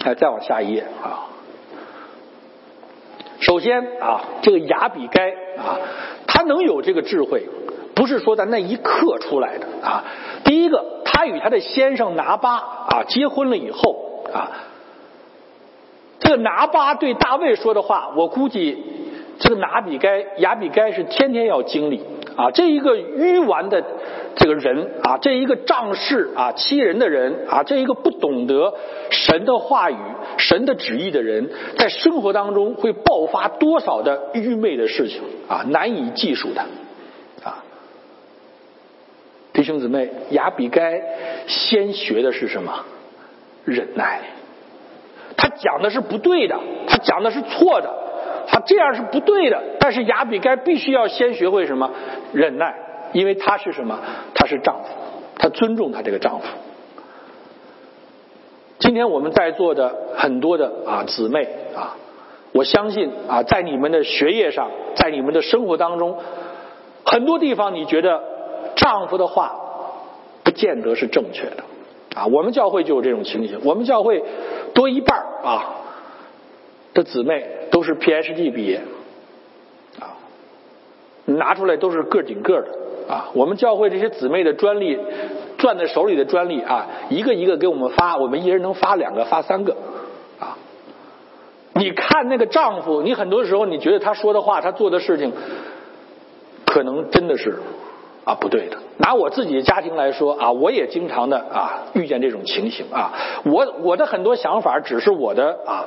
[0.05, 1.27] 哎，再往下一页啊。
[3.39, 5.77] 首先啊，这个亚比该啊，
[6.27, 7.43] 他能有这个智慧，
[7.93, 10.03] 不是说在那一刻出来的啊。
[10.43, 14.51] 第一个，他与他的先生拿巴啊结婚了以后啊，
[16.19, 18.81] 这个拿巴对大卫说的话，我估计
[19.39, 22.01] 这个拿比该亚比该是天天要经历
[22.37, 23.83] 啊，这一个愚顽的。
[24.39, 28.71] 这个人啊，这一个仗势啊欺人的人啊，这一个不懂得
[29.09, 29.97] 神的话语、
[30.37, 36.61] 神的旨意的人，在生活当中会爆发多少的愚昧的事情啊，难以计数的
[37.43, 37.65] 啊！
[39.53, 41.01] 弟兄姊妹，雅比该
[41.47, 42.85] 先学的是什么？
[43.65, 44.21] 忍耐。
[45.35, 47.91] 他讲的是不对的，他讲的是错的，
[48.47, 49.61] 他这样是不对的。
[49.79, 51.91] 但是雅比该必须要先学会什么？
[52.33, 52.73] 忍耐。
[53.13, 53.97] 因为她是什么？
[54.35, 54.89] 她是丈夫，
[55.37, 56.45] 她尊重她这个丈夫。
[58.79, 61.95] 今天我们在座的很多的啊姊妹啊，
[62.51, 66.17] 我相信啊，在你们的学业上，在你们的生活当中，
[67.05, 68.21] 很多地方你觉得
[68.75, 69.55] 丈夫的话
[70.43, 71.63] 不见得是正确的
[72.13, 72.27] 啊。
[72.27, 74.21] 我们教会就有这种情形，我们教会
[74.73, 75.86] 多一半啊
[76.97, 78.81] 的姊妹都是 PhD 毕业
[79.99, 80.17] 啊，
[81.25, 83.29] 拿出来都是个顶个的啊。
[83.33, 84.97] 我们教会这些姊妹的专利
[85.57, 89.77] 攥在手里的专利啊，一个一个给我们发，我们一人能发两个，发三个
[90.39, 90.57] 啊。
[91.73, 95.31] 你看那个丈夫，你很多时候你觉得他说的话，他做的事情。
[96.65, 97.55] 可能真的是
[98.25, 98.77] 啊不对的。
[98.97, 103.13] 拿我自己的家庭来说啊，我也经常的啊遇见这种情形啊。
[103.45, 105.85] 我我的很多想法只是我的啊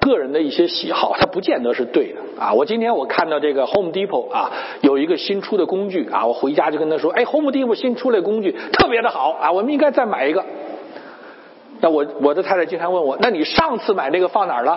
[0.00, 2.52] 个人的一些喜好，它不见得是对的啊。
[2.54, 10.44] 我今天我看到这个 Home Depot 啊有一个新出的工具啊，我回家就跟他说，哎，Home Depot 新出来工具特别的好啊，我们应该再买一个。
[11.80, 14.72] 那我我的太太经常问我，那你上次买那个放哪儿了？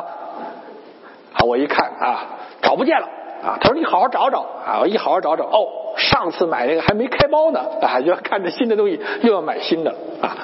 [1.34, 3.08] 啊，我一看啊，找不见了。
[3.44, 10.38] 啊，他说你好好找找啊，我一好好找找，哦，上次买那个还没开包呢，啊，就要看着新的东西又要买新的啊。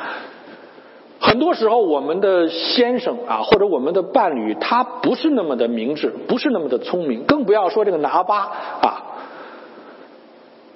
[1.30, 8.40] 很多时候我们的先生啊，或者我们的伴侣，他不是那么的明智，不是那么的聪明，更不要说这个拿巴
[8.82, 9.04] 啊。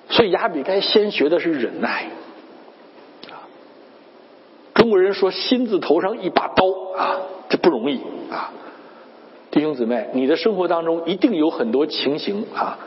[0.09, 2.05] 所以亚比该先学的是忍耐。
[4.75, 7.17] 中国人说心字头上一把刀啊，
[7.49, 8.51] 这不容易啊。
[9.49, 12.77] 弟兄姊妹，你的生活当中一定有很多情形啊，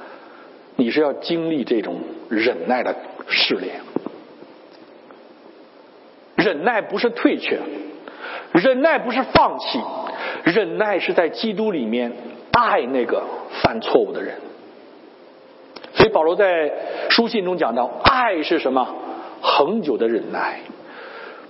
[0.76, 1.96] 你是要经历这种
[2.28, 2.94] 忍耐的
[3.26, 3.80] 试炼。
[6.36, 7.58] 忍耐不是退却，
[8.52, 9.80] 忍耐不是放弃，
[10.44, 12.12] 忍耐是在基督里面
[12.52, 13.24] 爱那个
[13.62, 14.34] 犯错误的人。
[15.94, 16.70] 所以保罗在
[17.10, 18.86] 书信中讲到，爱是什么？
[19.40, 20.60] 恒久的忍耐，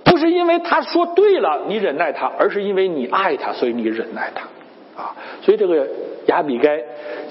[0.03, 4.47] 不是因为他说对了你忍耐他，而是因为你爱他，所以你忍耐他。
[5.01, 5.87] 啊，所以这个
[6.27, 6.83] 亚比该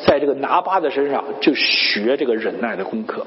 [0.07, 3.27] 在这个拿巴的身上就学这个忍耐的功课。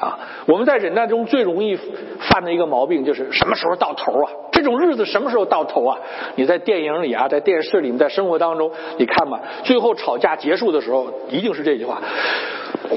[0.00, 1.78] 啊，我们在忍耐中最容易
[2.18, 4.30] 犯的一个毛病就是什么时候到头啊？
[4.52, 5.98] 这种日子什么时候到头啊？
[6.36, 12.00] 你在电影里啊，在电视里面，在生活当中，你看吧，最后吵架结束的时候，一定是这句话：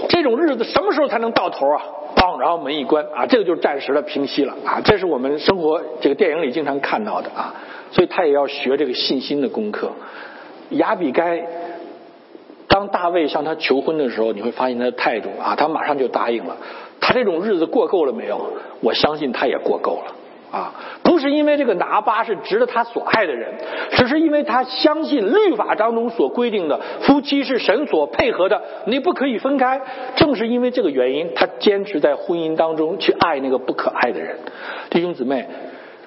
[0.10, 1.84] 这种日子什么时候才能到头啊？
[2.16, 4.82] 当，然后门一关啊，这个就是暂时的平息了啊。
[4.84, 7.54] 这是我们生活这个电影里经常看到的啊。
[7.92, 9.92] 所以他也要学这个信心的功课。
[10.72, 11.42] 亚比该
[12.78, 16.56] 当大卫向他求婚的时候，你会发现他的态度啊，他马上就答应了。
[17.02, 18.54] 他这种日子过够了没有？
[18.82, 20.14] 我相信他也过够了
[20.52, 20.76] 啊。
[21.02, 23.56] 不是因为这个拿巴是值得他所爱的人，
[23.94, 29.82] 只是因为他相信律法当中所规定的夫妻是神所配合的，你不可以分开。
[30.16, 34.38] 正是因为这个原因，他坚持在婚姻当中去爱那个不可爱的人。
[34.92, 35.48] 弟兄姊妹，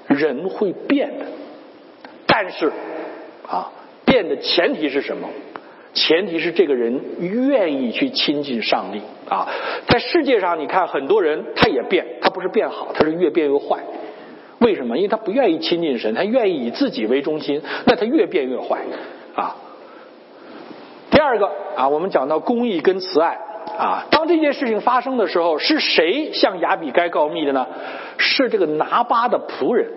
[0.06, 1.24] 人会变的。
[2.28, 2.70] 但是，
[3.48, 3.72] 啊，
[4.04, 5.28] 变的前提是什么？
[5.92, 9.48] 前提是这个人愿意去亲近上帝啊。
[9.86, 13.78] 在世界上，你看很多人他也变，他不是变好，他是越变越坏。
[14.60, 14.96] 为什么？
[14.96, 18.80] 因为他不愿意亲近神，他愿意以自己为中心，那他越变越坏
[19.34, 19.56] 啊。
[21.10, 23.38] 第二个啊，我们讲到公义跟慈爱
[23.78, 27.66] 啊，当这件事情发生的时候，是谁向亚比该告密的呢？
[28.18, 29.90] 是这个拿巴的仆人。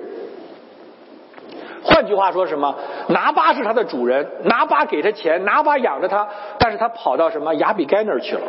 [1.83, 2.75] 换句话说，什么？
[3.09, 8.41] 拿巴是他的主人，拿巴给他钱，拿巴养着他，但是他跑到什么亚比该那儿去了？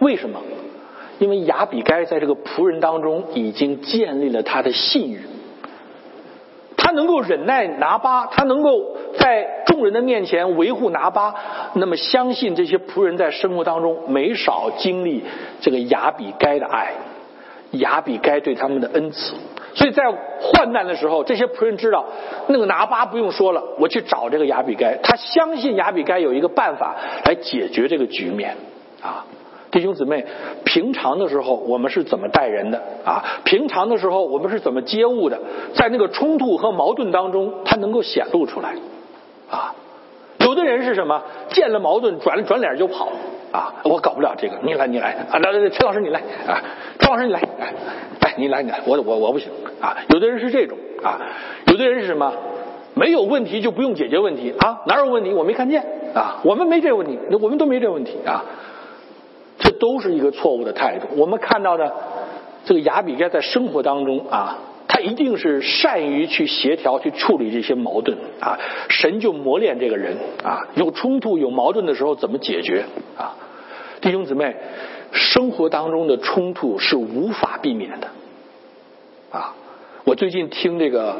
[0.00, 0.40] 为什么？
[1.18, 5.20] 因为亚比该在这个仆人当中已经建立了他的信誉，
[6.78, 11.34] 他能够忍耐拿巴，他能够在众人的面前维护拿巴，
[11.74, 15.22] 那么相信这些仆人在生活当中没少经历
[15.60, 16.94] 这个亚比该的爱，
[17.72, 19.34] 亚比该对他们的恩赐。
[19.74, 20.04] 所以在
[20.40, 22.04] 患难的时候，这些仆人知道
[22.48, 28.56] 那个拿巴不用说了，我去找这个亚比该，他相信亚比该有一个办法来解决这个局面
[29.00, 29.24] 啊，
[29.70, 30.26] 弟兄姊妹，
[30.64, 33.24] 平常的时候我们是怎么待人的啊？
[33.44, 35.38] 平常的时候我们是怎么接物的？
[35.74, 38.74] 在那个冲突和矛盾当中，他能够显露出来
[39.50, 39.74] 啊。
[40.38, 41.22] 有的人是什么？
[41.50, 43.08] 见了矛盾转转脸就跑
[43.52, 43.74] 啊！
[43.84, 45.38] 我搞不了这个，你来你来啊！
[45.38, 46.62] 来来来，陈老师你来啊！
[46.98, 47.74] 陈老师你来，哎
[48.20, 49.96] 哎，你来你来，我我我不行啊！
[50.08, 51.20] 有的人是这种啊，
[51.66, 52.32] 有的人是什么？
[52.94, 54.82] 没有问题就不用解决问题啊？
[54.86, 55.84] 哪有问题我没看见
[56.14, 56.40] 啊？
[56.44, 58.44] 我们没这个问题，我们都没这个问题啊！
[59.58, 61.06] 这都是一个错误的态度。
[61.16, 61.92] 我们看到的
[62.64, 64.58] 这个亚比该在生活当中啊。
[65.00, 68.58] 一定是善于去协调、去处理这些矛盾啊！
[68.88, 72.84] 神就磨练这个人啊，有冲突、有矛盾的时候怎么解决
[73.16, 73.36] 啊？
[74.00, 74.56] 弟兄姊妹，
[75.12, 78.08] 生活当中的冲突是无法避免的
[79.30, 79.54] 啊！
[80.04, 81.16] 我最近听这个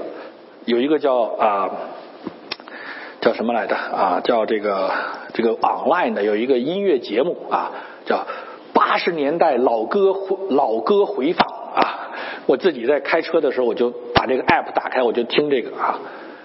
[0.65, 1.71] 有一个叫啊
[3.21, 4.21] 叫什么来着啊？
[4.23, 4.91] 叫这个
[5.35, 7.73] 这个 online 的有一个音乐节目啊，
[8.05, 8.27] 叫。
[8.73, 10.15] 八十年代老歌
[10.49, 12.10] 老歌回放啊！
[12.51, 16.01] 我自己在开车的时候，我就把这个 app 打开，我就听这个啊，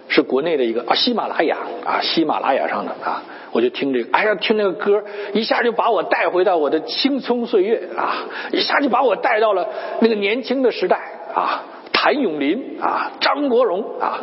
[0.07, 9.67] 是国内的一个啊喜马拉雅啊喜马拉雅上的啊，我就听这个，哎呀听那个歌，一下就把我带回到我的青葱岁月啊，一下就把我带到了
[9.99, 10.99] 那个年轻的时代
[11.33, 14.21] 啊，谭咏麟啊，张国荣啊，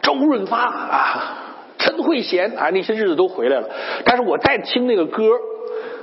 [0.00, 1.34] 周润发啊。
[1.80, 3.68] 陈慧娴啊，那些日子都回来了。
[4.04, 5.22] 但是我再听那个歌，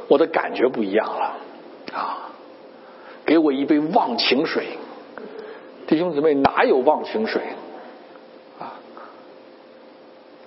[0.08, 1.34] 我的感觉不一样了
[1.94, 2.25] 啊！
[3.26, 4.66] 给我一杯忘情水，
[5.88, 7.42] 弟兄姊妹，哪有忘情水
[8.60, 8.74] 啊？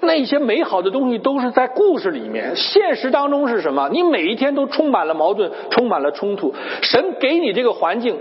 [0.01, 3.89] 那些美好的东西都是在故事里面，现实当中是什么？
[3.91, 6.55] 你每一天都充满了矛盾，充满了冲突。
[6.83, 8.17] 神给你这个环境，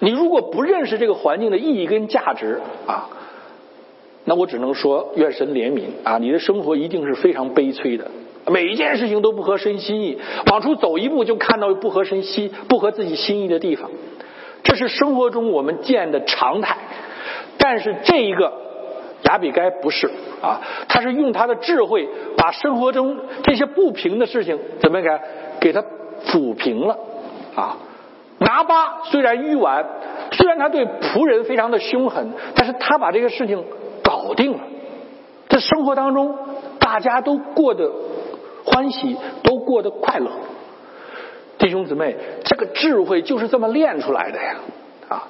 [0.00, 3.08] 你如果不认识这个环境的意义跟价值啊！
[4.24, 6.18] 那我只能说，愿神怜悯啊！
[6.18, 8.10] 你的生活一定是非常悲催的，
[8.50, 10.18] 每一件事情都不合神心意，
[10.50, 13.90] 往出走一步就看到不合神心、不合自己心意的地方，
[14.62, 16.76] 这是生活中我们见的常态。
[17.58, 18.52] 但是这一个
[19.24, 25.08] 雅比该不是啊，他是用他的智慧把生活中这些不平的事情怎么给
[25.60, 25.82] 给他
[26.24, 26.96] 抚平了
[27.54, 27.76] 啊？
[28.38, 29.84] 拿巴虽然愚顽，
[30.32, 33.64] 虽然他对仆人非常的凶狠，但是他把这个事情。
[34.04, 34.60] 搞定了，
[35.48, 36.32] 在生活当中，
[36.78, 37.90] 大家都过得
[38.66, 40.30] 欢喜，都过得快乐。
[41.58, 44.56] 弟兄姊妹，这个智慧就是这么练出来的呀！
[45.08, 45.28] 啊，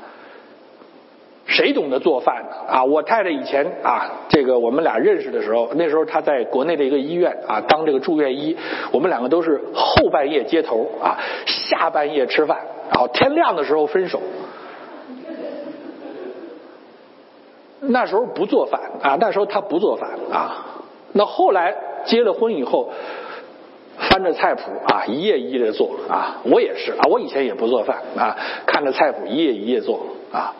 [1.47, 2.85] 谁懂得做饭啊？
[2.85, 8.57] 我太太以前啊，这个我们俩认识的时候，那时候她在国内的一个医院啊当这个住院医，
[8.91, 12.59] 我们两个都是后半夜接头啊，下半夜吃饭，
[12.91, 14.21] 然后天亮的时候分手。
[17.79, 20.65] 那时候不做饭啊，那时候他不做饭啊。
[21.13, 22.91] 那后来结了婚以后，
[23.99, 26.39] 翻着菜谱啊，一页一页的做啊。
[26.45, 30.01] 我也是啊，我以前也不做饭啊，看着菜谱一页一页做
[30.33, 30.55] 啊，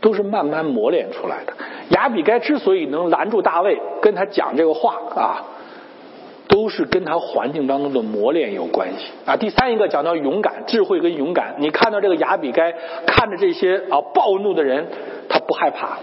[0.00, 1.52] 都是慢慢磨练出来的。
[1.90, 5.44] 亚比该之所以能拦住大卫，跟他讲这个话啊，
[6.48, 9.36] 都是跟他环境当中的磨练有关系啊。
[9.36, 12.72] 第三一个讲到勇敢、智慧跟勇敢，你看到这个亚比该
[13.06, 14.86] 看着这些啊暴怒的人，
[15.28, 15.98] 他不害怕。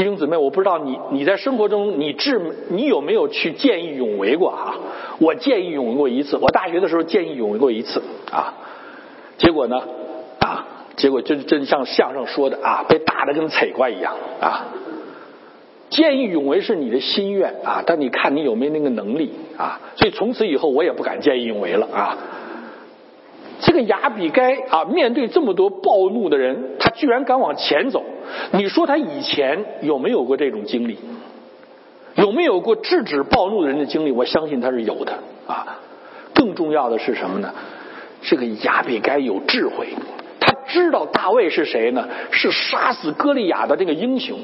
[0.00, 4.74] 弟兄姊妹，我不知道你你在生活中你智你有没有去见义勇为过啊？
[5.18, 8.54] 我见义勇为过一次，我大学的时候见义勇为过一次啊。
[9.36, 9.76] 结果呢
[10.38, 10.64] 啊，
[10.96, 14.68] 结果真真像相声说的啊，被打的跟彩瓜一样啊。
[15.90, 19.82] 见义勇为是你的心愿啊，但你看你有没有那个能力啊？
[19.96, 22.16] 所以从此以后我也不敢见义勇为了啊。
[23.60, 28.02] 这个亚比该啊，面对这么多暴怒的人，他居然敢往前走。
[28.52, 30.98] 你说他以前有没有过这种经历？
[32.14, 34.12] 有没有过制止暴怒的人的经历？
[34.12, 35.12] 我相信他是有的
[35.46, 35.78] 啊。
[36.34, 37.52] 更重要的是什么呢？
[38.22, 39.88] 这个亚比该有智慧，
[40.40, 42.08] 他知道大卫是谁呢？
[42.30, 44.38] 是杀死歌利亚的这个英雄，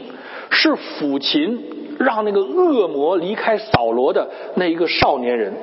[0.50, 5.54] 是抚琴让那个恶魔离开扫罗的那一个少年人，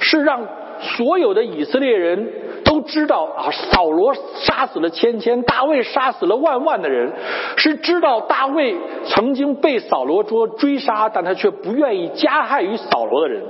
[0.00, 0.46] 是让
[0.80, 2.28] 所有的以色列人。
[2.70, 7.12] 都知道啊，扫罗杀死了千千，大卫杀死了万万的人，
[7.56, 13.42] 是知道大卫曾经被扫罗捉追杀，但他却不愿意加害于扫罗的人。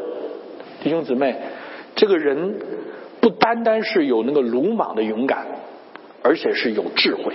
[0.82, 1.36] 弟兄姊妹，
[1.94, 2.60] 这个人
[3.20, 5.46] 不单单是有那个鲁莽的勇敢，
[6.22, 7.34] 而且是有智慧。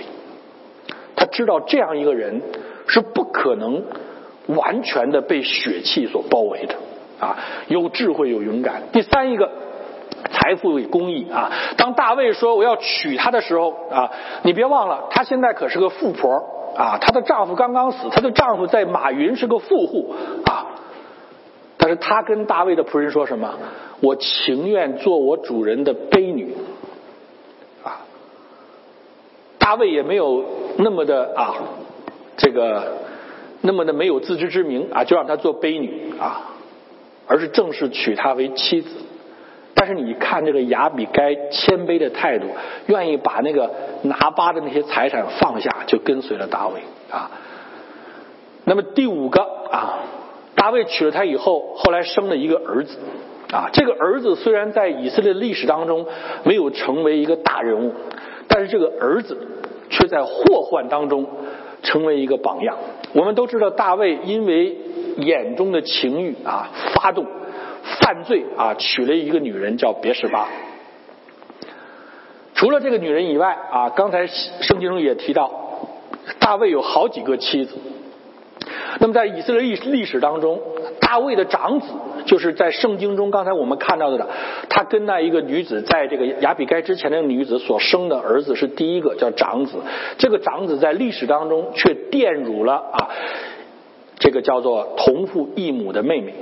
[1.14, 2.42] 他知道这样一个人
[2.88, 3.84] 是不可能
[4.48, 6.74] 完全的被血气所包围的
[7.24, 8.82] 啊，有智慧有勇敢。
[8.92, 9.48] 第三一个。
[10.26, 11.50] 财富与公益啊！
[11.76, 14.10] 当大卫说我要娶她的时候啊，
[14.42, 16.44] 你别忘了，她现在可是个富婆
[16.76, 20.66] 啊，她的丈夫刚刚死，她的丈夫在马云是个富户啊。
[21.76, 23.54] 但是她跟大卫的仆人说什么？
[24.00, 26.54] 我情愿做我主人的卑女
[27.84, 28.00] 啊。
[29.58, 30.44] 大卫也没有
[30.78, 31.54] 那么的啊，
[32.36, 32.98] 这个
[33.62, 36.52] 那么的没有自知之明啊，就让她做卑女啊，
[37.26, 38.90] 而是正式娶她为妻子。
[39.86, 42.48] 但是你看这个亚比该谦卑的态度，
[42.86, 43.70] 愿意把那个
[44.02, 47.30] 拿巴的那些财产放下，就跟随了大卫啊。
[48.64, 49.40] 那么第五个
[49.70, 50.00] 啊，
[50.56, 52.98] 大卫娶了她以后，后来生了一个儿子
[53.52, 53.70] 啊。
[53.72, 56.04] 这个儿子虽然在以色列历史当中
[56.42, 57.94] 没有成为一个大人物，
[58.48, 59.38] 但是这个儿子
[59.88, 61.28] 却在祸患当中
[61.84, 62.76] 成为一个榜样。
[63.12, 64.76] 我们都知道，大卫因为
[65.18, 67.24] 眼中的情欲啊发动。
[68.00, 70.48] 犯罪啊，娶了一个女人叫别什巴。
[72.54, 75.50] 除了这个女人以外啊，刚才圣经中也提到，
[76.38, 77.76] 大卫有好几个妻子。
[78.98, 80.58] 那么在以色列历历史当中，
[81.00, 81.86] 大卫的长子
[82.24, 84.26] 就是在圣经中刚才我们看到的，
[84.70, 89.76] 他跟那一个女子在这个亚比该之前的女子所生的儿子是第一个叫长子，
[90.16, 93.10] 这个长子在历史当中却玷辱了啊，
[94.18, 96.32] 这个叫做同父异母的妹妹。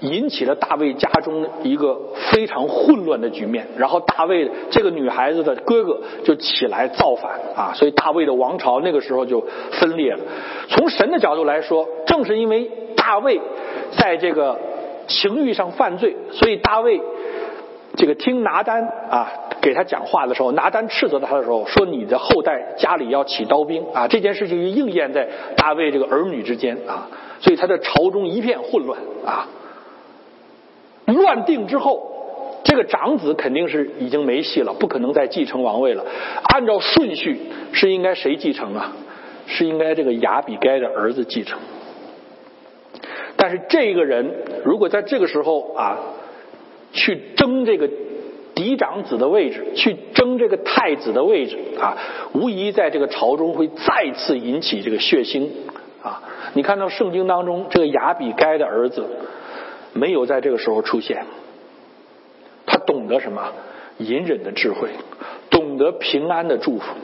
[0.00, 1.98] 引起了大卫家中一个
[2.30, 10.20] 非常混乱的局面，然后大卫这个女孩子的哥哥就起来造反啊，所以大卫的王朝那个时候就分裂了。
[10.68, 13.40] 从神的角度来说，正是因为大卫
[13.98, 14.58] 在这个
[15.06, 17.00] 情欲上犯罪，所以大卫
[17.96, 27.08] 这个听拿单啊给他讲话的时候，拿单斥责他的时候说：“你的后代家里要起刀兵啊！”这件事情就应验在大卫这个儿女之间啊，
[27.40, 29.46] 所以他的朝中一片混乱啊。
[31.14, 32.10] 乱定之后，
[32.64, 36.04] 这个长子肯定是已经没戏了，不可能再继承王位了。
[36.52, 37.40] 按照顺序
[37.72, 38.92] 是应该谁继承啊？
[39.46, 41.58] 是应该这个亚比该的儿子继承。
[43.36, 44.32] 但是这个人
[44.64, 45.98] 如果在这个时候啊，
[46.92, 47.88] 去争这个
[48.54, 51.96] 嫡长子的位置，去争这个太子的位置啊，
[52.34, 55.48] 无疑在这个朝中会再次引起这个血腥
[56.02, 56.22] 啊。
[56.52, 59.04] 你看到圣经当中这个亚比该的儿子。
[59.92, 61.24] 没有在这个时候出现，
[62.66, 63.52] 他懂得什么？
[63.98, 64.88] 隐忍的智慧，
[65.50, 66.94] 懂得平安的祝福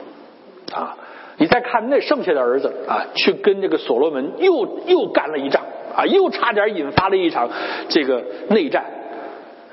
[0.73, 0.97] 啊！
[1.37, 5.63] 你再看那剩下的儿子啊，去跟这个所罗门又又干了一仗
[5.95, 7.51] 啊，又差点引发了一场
[7.87, 8.83] 这个内战，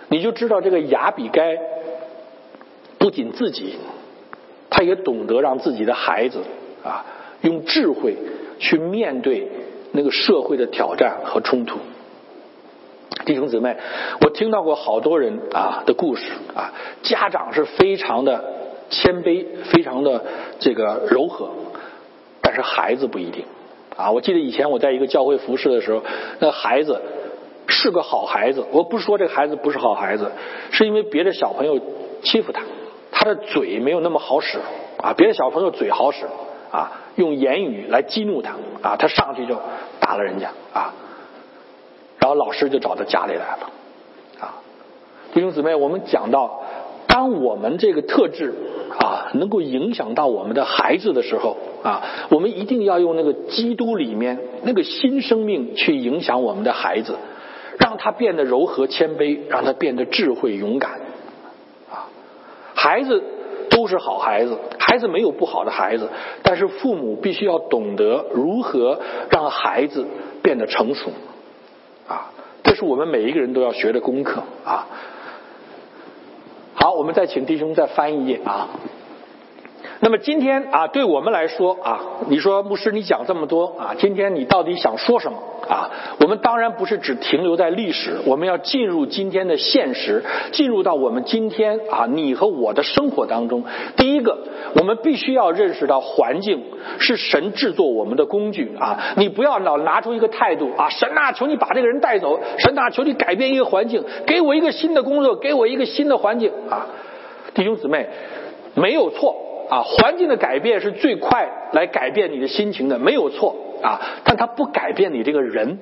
[0.08, 1.58] 你就知道这个亚比该
[2.98, 3.76] 不仅自己，
[4.68, 6.40] 他也懂得让自己的孩子
[6.84, 7.06] 啊
[7.40, 8.14] 用智慧
[8.58, 9.48] 去面对
[9.92, 11.78] 那个社会的挑战和冲突。
[13.24, 13.76] 弟兄姊妹，
[14.20, 18.44] 我听到过好多人啊的故事啊，家长是非常的
[18.90, 20.22] 谦卑，非常的
[20.58, 21.48] 这个柔和，
[22.42, 23.44] 但是孩子不一定
[23.96, 24.10] 啊。
[24.10, 26.02] 我记得以前我在一个教会服侍的时候，
[26.40, 27.00] 那孩子
[27.66, 30.30] 是个好孩子，我不是说这个孩子不是好孩子，
[30.70, 31.80] 是因为别的小朋友
[32.22, 32.62] 欺负他，
[33.10, 34.58] 他的嘴没有那么好使
[34.98, 36.26] 啊，别的小朋友嘴好使
[36.70, 39.56] 啊，用言语来激怒他啊，他上去就
[39.98, 40.92] 打了人家啊。
[42.24, 43.68] 然后老师就找到家里来了，
[44.40, 44.56] 啊，
[45.34, 46.62] 弟兄姊妹，我们讲到，
[47.06, 48.54] 当我们这个特质
[48.98, 57.14] 啊能够影响到我们的孩子的时候啊，我们一定要用那个基督里面那个新生命去影响我们的孩子，
[57.78, 60.92] 让他变得柔和谦卑，让他变得智慧勇敢，
[61.92, 62.08] 啊，
[62.74, 63.22] 孩子
[63.68, 66.08] 都是好孩子，孩子没有不好的孩子，
[66.42, 68.98] 但是父母必须要懂得如何
[69.28, 70.06] 让孩子
[70.42, 71.10] 变得成熟。
[72.74, 74.86] 是我们每一个人都要学的功课啊！
[76.74, 78.68] 好，我们再请弟兄再翻一页啊。
[80.04, 81.98] 那么今天啊，对我们来说啊，
[82.28, 85.90] 你说牧师，你讲这么多啊，今天你到底想说什么啊？
[86.20, 93.64] 我们当然不是只停留在历史，我们要进入今天的现实，进入到我们今天啊，你和我的生活当中。
[93.96, 94.36] 第一个，
[94.78, 96.62] 我们必须要认识到环境
[96.98, 99.14] 是神制作我们的工具啊！
[99.16, 106.88] 你不要老拿出一个态度啊，神啊，求你把这个人带走，神啊，求你改变一个环境，给我一个新的工作，给我一个新的环境啊！
[107.54, 108.06] 弟兄姊妹，
[108.74, 109.34] 没有错。
[109.68, 115.78] 啊，环境的改变是最快来改变你的心情的，没有错啊，但它不改变你这个人。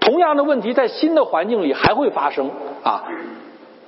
[0.00, 2.50] 同样的问题在新的环境里还会发生
[2.82, 3.04] 啊。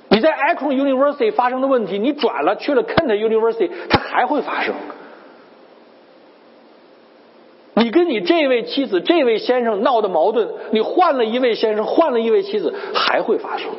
[0.09, 4.75] 你在 Akron University 发生的问题，你转了去了 Kent University，它还会发生。
[7.75, 13.71] 你跟你这位妻子、这位先生闹的矛盾，你换了一位先生，换了一位妻子，还会发生。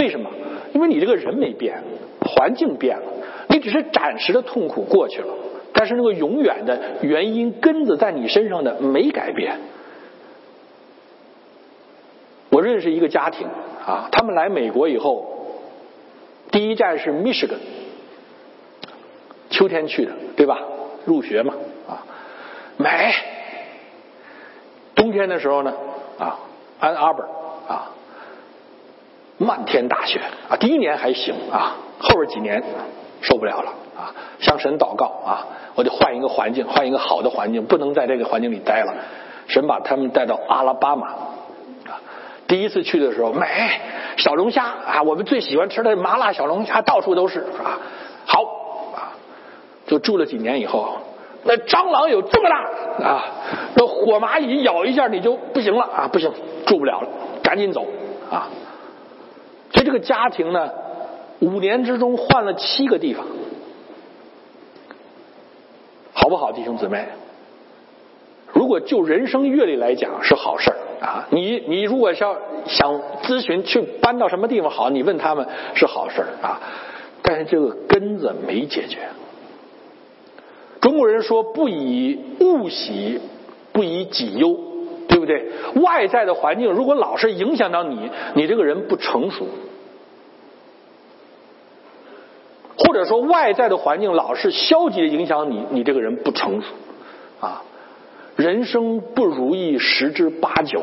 [0.00, 0.30] 为什么？
[0.72, 1.82] 因为你这个人没变，
[2.20, 3.04] 环境变了。
[3.48, 5.34] 你只是暂时的痛苦过去了，
[5.72, 9.58] 但是那个永远的原因根子在你身上的没改变。
[12.48, 13.46] 我认识一个家庭
[13.86, 15.26] 啊，他们来美国以后，
[16.50, 17.58] 第一站是 Michigan，
[19.50, 20.58] 秋天去的，对吧？
[21.04, 21.54] 入学嘛，
[21.88, 22.06] 啊，
[22.76, 23.12] 美。
[24.94, 25.74] 冬天的时候呢，
[26.18, 26.38] 啊，
[26.80, 27.22] 安阿伯
[27.68, 27.92] 啊，
[29.36, 32.62] 漫天大雪啊，第一年还行啊，后边几年。
[33.26, 34.14] 受不了了啊！
[34.38, 35.46] 向神祷告啊！
[35.74, 38.94] 我得换一个环境，换一个好的环境，不能在这个环境里待了。
[39.48, 41.98] 神把他们带到阿拉巴马啊！
[42.46, 43.46] 第一次去的时候，美
[44.16, 47.80] 小龙虾啊，我们最喜欢吃的麻辣小龙虾到处都是啊！
[48.26, 48.42] 好
[48.94, 49.10] 啊，
[49.86, 50.98] 就住了几年以后，
[51.42, 53.24] 那蟑螂有这么大啊！
[53.74, 56.08] 那火蚂蚁咬一下你就不行了啊！
[56.12, 56.32] 不行，
[56.64, 57.08] 住不了了，
[57.42, 57.84] 赶紧走
[58.30, 58.46] 啊！
[59.72, 60.70] 所以这个家庭呢？
[61.40, 63.26] 五年之中换了七个地方，
[66.12, 67.06] 好不好，弟兄姊妹？
[68.52, 71.28] 如果就人生阅历来讲是好事儿啊。
[71.30, 76.60] 你你如果要想咨询去搬到什么地方好，你问他们是好事儿啊。
[77.20, 79.00] 但是这个根子没解决。
[80.80, 83.20] 中国人说不以物喜，
[83.72, 84.56] 不以己忧，
[85.08, 85.50] 对不对？
[85.82, 89.46] 外在的环境如果老是影响到你，你这个人不成熟。
[92.78, 96.68] 或者说外在的环境老是消极的影响你，你这个人不成熟
[97.40, 97.62] 啊。
[98.36, 100.82] 人生不如意十之八九，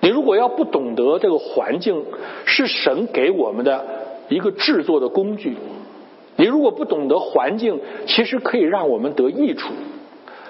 [0.00, 2.04] 你如果要不懂得这个环境
[2.44, 3.84] 是神给我们的
[4.28, 5.56] 一个制作的工具，
[6.34, 9.72] 你如果不懂得环境其实可以让我们得益处，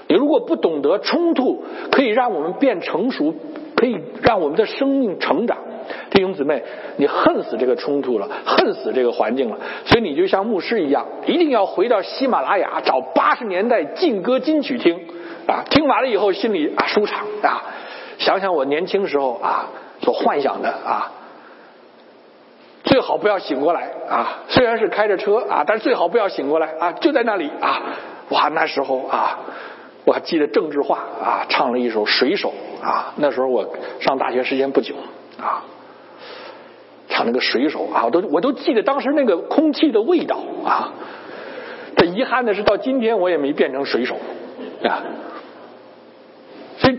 [0.08, 3.34] 你如果不懂得冲突可以让我们变成熟，
[3.76, 5.58] 可以让我们的生命成长。
[6.10, 6.62] 弟兄姊妹，
[6.96, 15.06] 你恨死这个冲突了，恨死这个环境了，所以你就像牧师一样，一定要回到喜马拉雅找八十年代劲歌金曲听
[15.46, 15.64] 啊！
[15.70, 17.62] 听完了以后心里啊舒畅啊！
[18.18, 19.68] 想想我年轻时候啊
[20.02, 21.12] 所幻想的啊，
[22.84, 24.40] 最好不要醒过来啊！
[24.48, 26.92] 虽然是开着车啊，但是最好不要醒过来啊！
[26.92, 27.82] 就在那里啊！
[28.30, 29.38] 哇，那时候啊，
[30.04, 32.52] 我还记得郑智化啊唱了一首《水手》
[32.84, 33.66] 啊，那时候我
[34.00, 34.94] 上大学时间不久
[35.40, 35.64] 啊。
[37.10, 40.92] 唱那个水手啊，我都我都记得当时那个空气的味道啊。
[41.96, 44.16] 但遗憾的是，到今天我也没变成水手
[44.84, 45.02] 啊。
[46.78, 46.98] 所以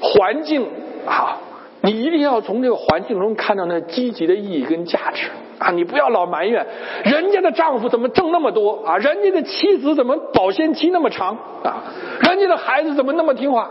[0.00, 0.66] 环境
[1.06, 1.38] 啊，
[1.82, 5.70] 你一定要从这个环境中看到那积极的意义跟价值啊！
[5.70, 6.66] 你不要老埋怨
[7.04, 11.84] 人家的丈夫怎么挣那么多啊，人家的妻子怎么保鲜期那么长啊，
[12.22, 13.70] 人家的孩子怎么那么听话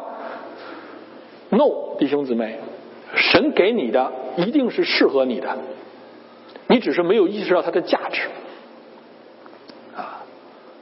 [1.49, 2.59] ？No，弟兄姊妹，
[3.15, 5.57] 神给你的一定是适合你的。
[6.71, 8.21] 你只是没有意识到它的价值，
[9.97, 10.21] 啊，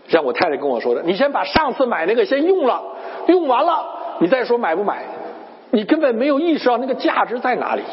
[0.09, 2.83] 像我太太跟我说的，你先把上次买那个先用了，
[3.27, 5.05] 用完了你再说买不买，
[5.71, 7.83] 你根本没有意识到那个价值在哪里，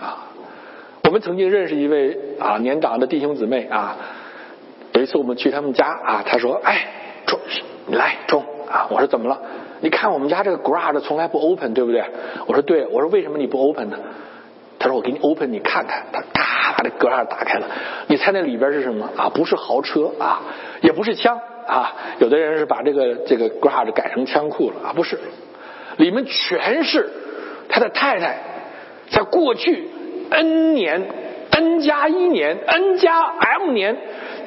[0.00, 0.32] 啊，
[1.04, 3.98] 我们曾经认识一位啊年长的弟兄姊妹啊，
[4.94, 6.86] 有一次我们去他们家啊，他说，哎，
[7.26, 7.38] 钟，
[7.86, 9.38] 你来钟啊，我说怎么了？
[9.80, 12.02] 你看我们家这个 garage 从来不 open，对不对？
[12.46, 13.98] 我说对，我说为什么你不 open 呢？
[14.84, 17.66] 他说：“我给你 open，你看看。”他咔把这格栅打开了，
[18.08, 19.30] 你猜那里边是什么啊？
[19.30, 20.42] 不是豪车啊，
[20.82, 21.94] 也不是枪啊。
[22.18, 25.18] 有的人是把这个这个 garage 改成枪库了啊，不是，
[25.96, 27.08] 里面全是
[27.70, 28.36] 他的太太
[29.08, 29.88] 在过去
[30.28, 31.02] n 年
[31.50, 33.96] n 加一年 n 加 m 年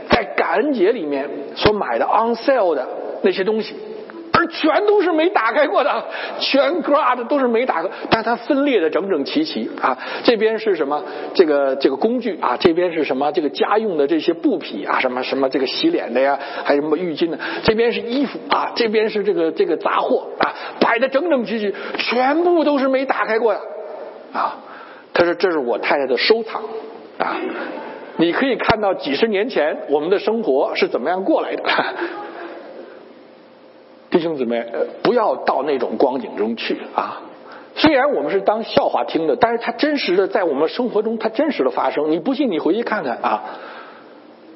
[0.10, 2.88] 在感恩节里面所买的 on sale 的
[3.24, 3.76] 那些东西。
[4.38, 6.06] 而全都是没打开过的，
[6.40, 9.98] 全 garage 都是没打开，但它分裂的整整齐齐啊！
[10.24, 11.04] 这边是什么？
[11.34, 13.32] 这个这个工具啊，这边是什么？
[13.32, 17.40] 这个家用的这些布匹啊，什么什么这个洗脸的呀，还有什么浴巾的？
[17.64, 23.60] 这边是衣服啊，这边是这个这个杂货啊，摆的整整齐齐，全部都是没打开过的
[24.34, 24.58] 啊！
[25.14, 26.62] 他说：“这是我太太的收藏
[27.18, 27.38] 啊，
[28.18, 31.64] 你可以看到几十年前我们的生活是怎么样过来的。”
[34.18, 34.66] 弟兄姊妹，
[35.04, 37.22] 不要到那种光景中去啊！
[37.76, 42.10] 虽然我们是当笑话听的，但是它真实的在我们生活中，它真实的发生。
[42.10, 43.44] 你不信，你回去看看啊，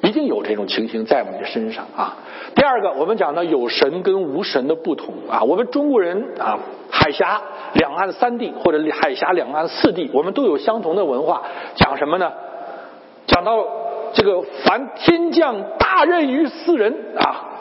[0.02, 2.16] 一定有这种情形在我们的身上啊。
[2.56, 5.44] 第二个，我们讲到有神跟无神的不同啊。
[5.44, 6.58] 我们中国人啊，
[6.90, 7.40] 海峡
[7.74, 11.42] 两岸三地或者海峡两岸四地，我们都有相同的文化，
[11.76, 12.32] 讲什么呢？
[13.28, 13.64] 讲到
[14.12, 17.60] 这个凡天降大任于斯人啊，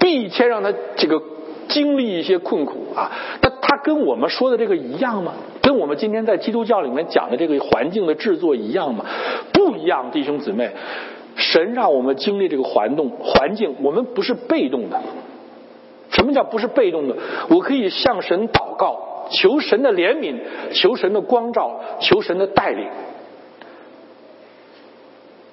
[0.00, 1.20] 必先让他这个。
[1.72, 3.10] 经历一些困苦啊，
[3.40, 5.32] 那他跟我们说的这个一样吗？
[5.62, 9.04] 跟我们今天在基督教里面讲的这个环境的制作一样吗？
[9.52, 10.70] 不一样，弟兄姊妹，
[11.36, 15.00] 神让我们经历这个环动环境，我们不是被动的。
[16.10, 17.16] 什么叫不是被动的？
[17.48, 20.36] 我可以向神祷告，求神的怜悯，
[20.72, 22.86] 求神的光照，求神的带领。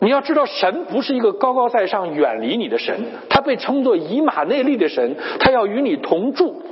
[0.09, 2.99] 你要知道，神不是一个高高在上、远离你的神，
[3.29, 6.63] 他被称作以马内利的神，他要与你同住，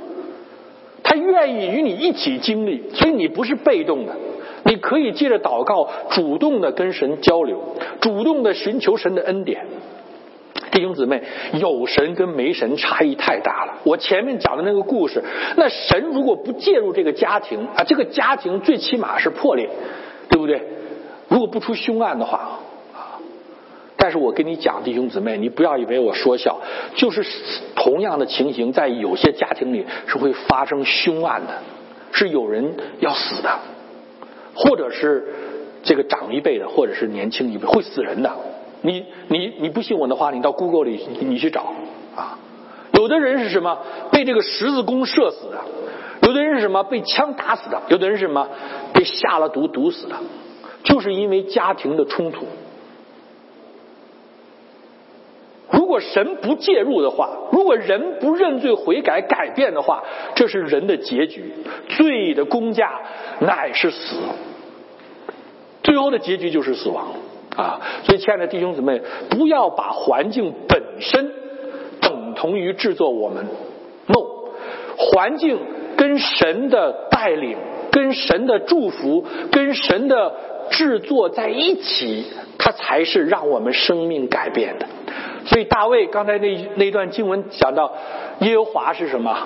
[1.04, 4.16] 他愿意与你一起经历，所以你不是被动的，
[4.64, 9.64] 你可以借着祷告，主动的跟神交流，主动的寻求神的恩典。
[10.72, 11.22] 弟兄姊妹，
[11.60, 13.74] 有神跟没神差异太大了。
[13.84, 15.22] 我前面讲的那个故事，
[15.56, 19.68] 那神如果不介入这个家庭啊，这个家庭最起码是破裂，
[20.28, 20.60] 对不对？
[21.28, 22.58] 如果不出凶案的话。
[24.00, 26.60] 但是我跟你讲，弟兄姊妹，你不要以为我说笑，
[26.94, 27.26] 就是
[27.74, 31.58] 同样的情形，在有些家庭里是会发生凶案的，
[32.12, 33.50] 是有人要死的，
[34.54, 35.34] 或者是
[35.82, 38.30] 这个长一辈的，或者是年轻一辈会死人的。
[38.82, 41.74] 你你你不信我的话，你到 Google 里你去找
[42.14, 42.38] 啊。
[42.92, 43.78] 有的人是什么
[44.12, 45.58] 被这个十字弓射死的，
[46.22, 48.48] 有的人是什么被枪打死的，有的人是什么
[48.94, 50.14] 被下了毒毒死的，
[50.84, 52.46] 就是因为家庭的冲突。
[55.70, 60.02] 如果神不介入的话，如果人不认罪悔改改变的话，
[60.34, 61.52] 这是人的结局。
[61.88, 63.00] 罪的公价
[63.40, 64.16] 乃是死，
[65.82, 67.08] 最后的结局就是死亡
[67.56, 67.80] 啊！
[68.04, 71.32] 所以，亲爱的弟兄姊妹，不要把环境本身
[72.00, 73.46] 等同于制作我们。
[74.06, 74.20] no，
[74.96, 75.58] 环境
[75.96, 77.58] 跟神的带领、
[77.90, 80.34] 跟神的祝福、跟神的
[80.70, 82.24] 制作在一起，
[82.58, 84.86] 它才是让我们生命改变的。
[85.48, 87.92] 所以大卫刚才那那段经文讲到，
[88.40, 89.36] 耶和华是什么？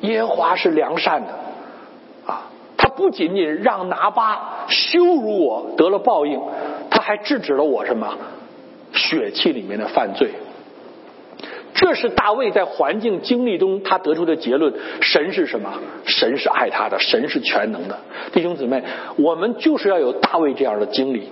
[0.00, 1.28] 耶和华是良善的，
[2.26, 6.40] 啊，他不仅仅让拿巴羞辱我得了报应，
[6.90, 8.16] 他还制止了我什么
[8.92, 10.30] 血气里面的犯罪。
[11.74, 15.72] 这是大卫在环境经历中他得出的结论：神是什么？
[16.04, 17.98] 神是爱他的，神是全能的。
[18.32, 18.82] 弟兄姊妹，
[19.16, 21.28] 我们就是要有大卫这样的经历。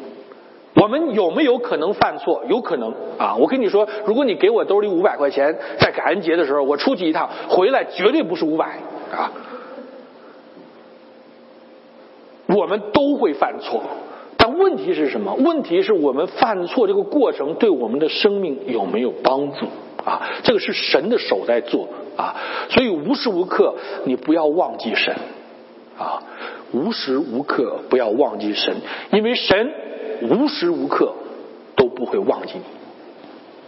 [0.75, 2.45] 我们有没有可能犯错？
[2.49, 3.35] 有可能啊！
[3.37, 8.79] 我跟你说，如果你给我兜里五百块钱，在感恩节的时候我出去一趟，回来绝对不是五百
[9.13, 9.33] 啊！
[12.47, 13.83] 我们都会犯错，
[14.37, 15.35] 但问题是什么？
[15.35, 19.67] 问题是我们犯错这个过程对我们的生命有没有帮助
[20.05, 20.23] 啊？
[20.45, 22.37] 这个是神的手在做啊！
[22.71, 25.15] 所以无时无刻你不要忘记神
[25.99, 26.23] 啊！
[26.73, 28.77] 无时无刻不要忘记神，
[29.11, 29.73] 因为神。
[30.23, 31.15] 无时无刻
[31.77, 32.65] 都不会忘记你，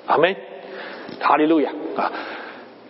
[0.07, 0.37] 阿门，
[1.21, 2.13] 哈利路亚啊！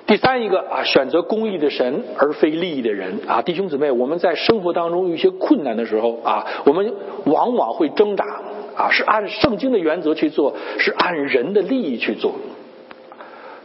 [0.04, 6.92] 第三一个啊，选择公义的神而非利益的人啊，弟兄姊妹，我们在生活当中有一些困难的时候啊，我们
[7.24, 8.24] 往往会挣扎
[8.76, 12.34] 啊，是按圣经的原则去做，是按人的利益去做，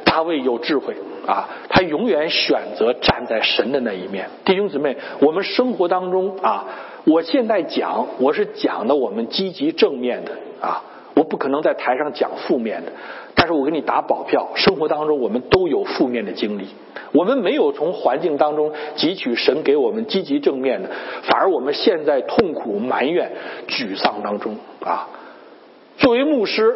[0.05, 0.95] 大卫有智慧。
[1.25, 4.29] 啊，他永远选择站在神的那一面。
[4.45, 6.65] 弟兄姊妹，我们生活当中啊，
[7.05, 10.83] 我现在讲，我是讲的我们积极正面的啊，
[11.15, 12.91] 我不可能在台上讲负面的。
[13.33, 16.67] 但是我给你打保票，生活当中我们都有负面的经历，
[17.11, 20.89] 我们没有从环境当中汲取神给我们积极正面的，
[21.23, 23.31] 反而我们现在痛苦、埋怨、
[23.67, 25.09] 沮丧当中啊。
[25.97, 26.75] 作为牧师，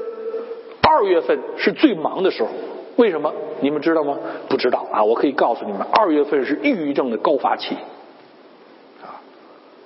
[0.82, 2.50] 二月份是最忙的时候。
[3.00, 3.34] 为什么？
[3.62, 4.18] 你们知道吗？
[4.50, 5.02] 不知道啊！
[5.02, 7.74] 我可以告诉你们，二月份是抑郁症的高发期
[9.02, 9.24] 啊！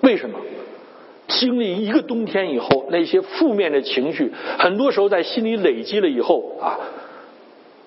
[0.02, 0.40] 为什么？
[1.28, 6.80] 经历一个冬天以后，那些负面的情绪，很多时候在心里累积了以后啊，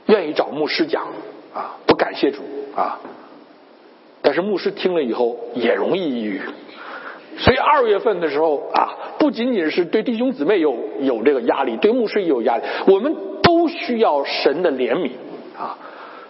[0.07, 1.09] 愿意找牧师讲
[1.53, 2.43] 啊，不感谢主
[2.77, 3.01] 啊。
[4.23, 6.41] 但是牧师听了以后也容易抑郁，
[7.37, 12.63] 所以二月份的时候啊，不仅仅是对弟兄姊妹有有这个压力，对牧师也有压力。
[12.87, 13.13] 我们。
[13.47, 15.13] 都需要神的怜悯
[15.57, 15.79] 啊！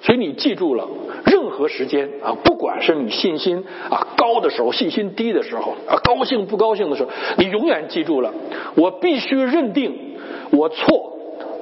[0.02, 0.86] 所以你记住了，
[1.24, 8.32] 任何时间啊，不管是你信心啊高的时候，信心低的时候啊，高兴不高兴的时候，你永远记住了，
[8.76, 10.18] 我必须认定
[10.50, 11.12] 我错，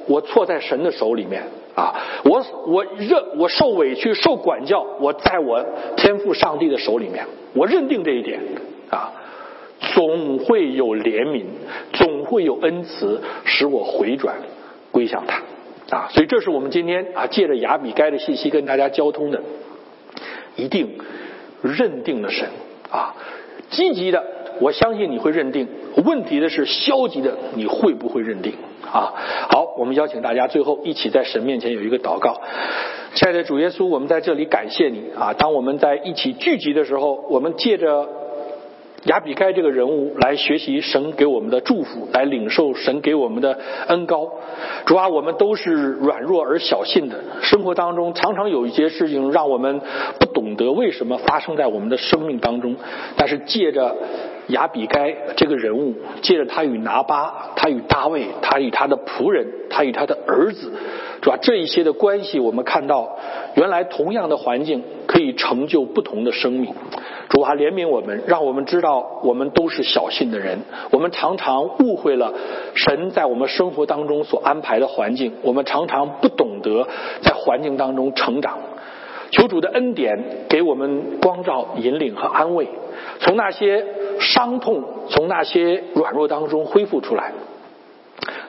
[0.07, 1.43] 我错在神的手里面
[1.75, 1.95] 啊！
[2.25, 8.41] 我我认我受委屈、受管教，我在我天赋上帝的手里面，我认定这一点
[8.91, 9.13] 啊，
[9.93, 11.45] 总会有怜悯，
[11.93, 14.35] 总会有恩慈使我回转
[14.95, 15.41] 归向他。
[15.95, 19.41] 啊，所以这是我们今天啊借着雅比该的信息跟大家交通的，
[20.55, 20.97] 一定
[21.61, 22.47] 认定了神
[22.89, 23.13] 啊，
[23.69, 24.23] 积极的
[24.61, 25.67] 我相信你会认定。
[26.05, 28.53] 问题的是消极的，你会不会认定？
[28.91, 29.13] 啊，
[29.51, 32.41] 好，我们邀请大家最后一起在神面前有一个祷告。
[33.13, 35.33] 亲爱的主耶稣，我们在这里感谢你啊！
[35.33, 38.24] 当我们在一起聚集的时候，我们借着。
[39.05, 44.31] 亚比该这个人物来学习神给我们的祝福，来领受神给我们的恩高。
[44.85, 49.79] 主啊，我们都是软弱而小信的，生活当中常常有一些事情让我们
[50.19, 52.75] 不懂得为什么发生在我们的生命当中。
[53.15, 53.95] 但是借着
[54.47, 60.71] 亚比该这个人物，借着他与拿巴，他与大卫，他与他的仆人，他与他的儿子，
[61.21, 63.19] 主啊，这一些的关系，我们看到
[63.53, 64.83] 原来同样的环境
[65.15, 66.73] 可以成就不同的生命。
[67.29, 70.59] 主啊，怜悯我们，让我们知道我们都是小信的人。
[70.91, 72.33] 我们常常误会了
[72.73, 76.85] 神在我们生活当中所安排的环境，我们常常不懂得
[77.21, 78.59] 在环境当中成长。
[79.31, 82.67] 求主的恩典给我们光照、引领和安慰，
[83.19, 83.85] 从那些
[84.19, 87.31] 伤痛、从那些软弱当中恢复出来。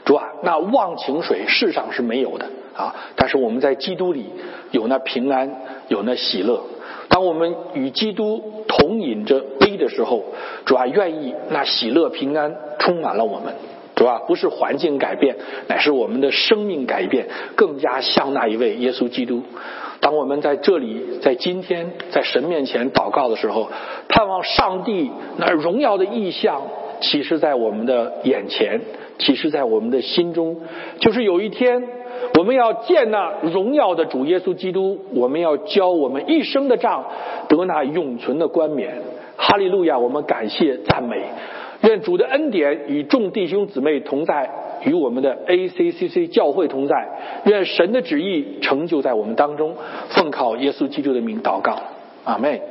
[0.04, 2.46] 主啊，那忘情水世上是没有的
[2.76, 4.26] 啊，但是我们在基督里
[4.70, 5.50] 有那平安，
[5.88, 6.62] 有那喜乐。
[7.08, 10.24] 当我们与基督同饮着杯的时候，
[10.66, 13.54] 主啊，愿意那喜乐平安充满了我们，
[13.94, 15.36] 主啊，不是环境改变，
[15.68, 19.42] 乃是我们的生命改变，更加像那一位耶稣基督。
[20.00, 23.70] 当我们在这里，在今天，在神面前祷告的时候，
[24.08, 26.62] 盼望上帝那荣耀的意象
[27.00, 28.80] 启示在我们的眼前，
[29.18, 30.60] 启示在我们的心中，
[30.98, 31.82] 就是有一天。
[32.38, 37.04] 我们要见那荣耀的主耶稣基督，我们要交我们一生的账，
[37.48, 38.94] 得那永存的冠冕。
[39.38, 39.98] 哈利路亚！
[39.98, 41.22] 我们感谢赞美，
[41.82, 44.50] 愿主的恩典与众弟兄姊妹同在，
[44.82, 47.06] 与我们的 ACCC 教会同在。
[47.44, 49.74] 愿神的旨意成就在我们当中。
[50.08, 51.78] 奉靠耶稣基督的名祷告，
[52.24, 52.62] 阿妹。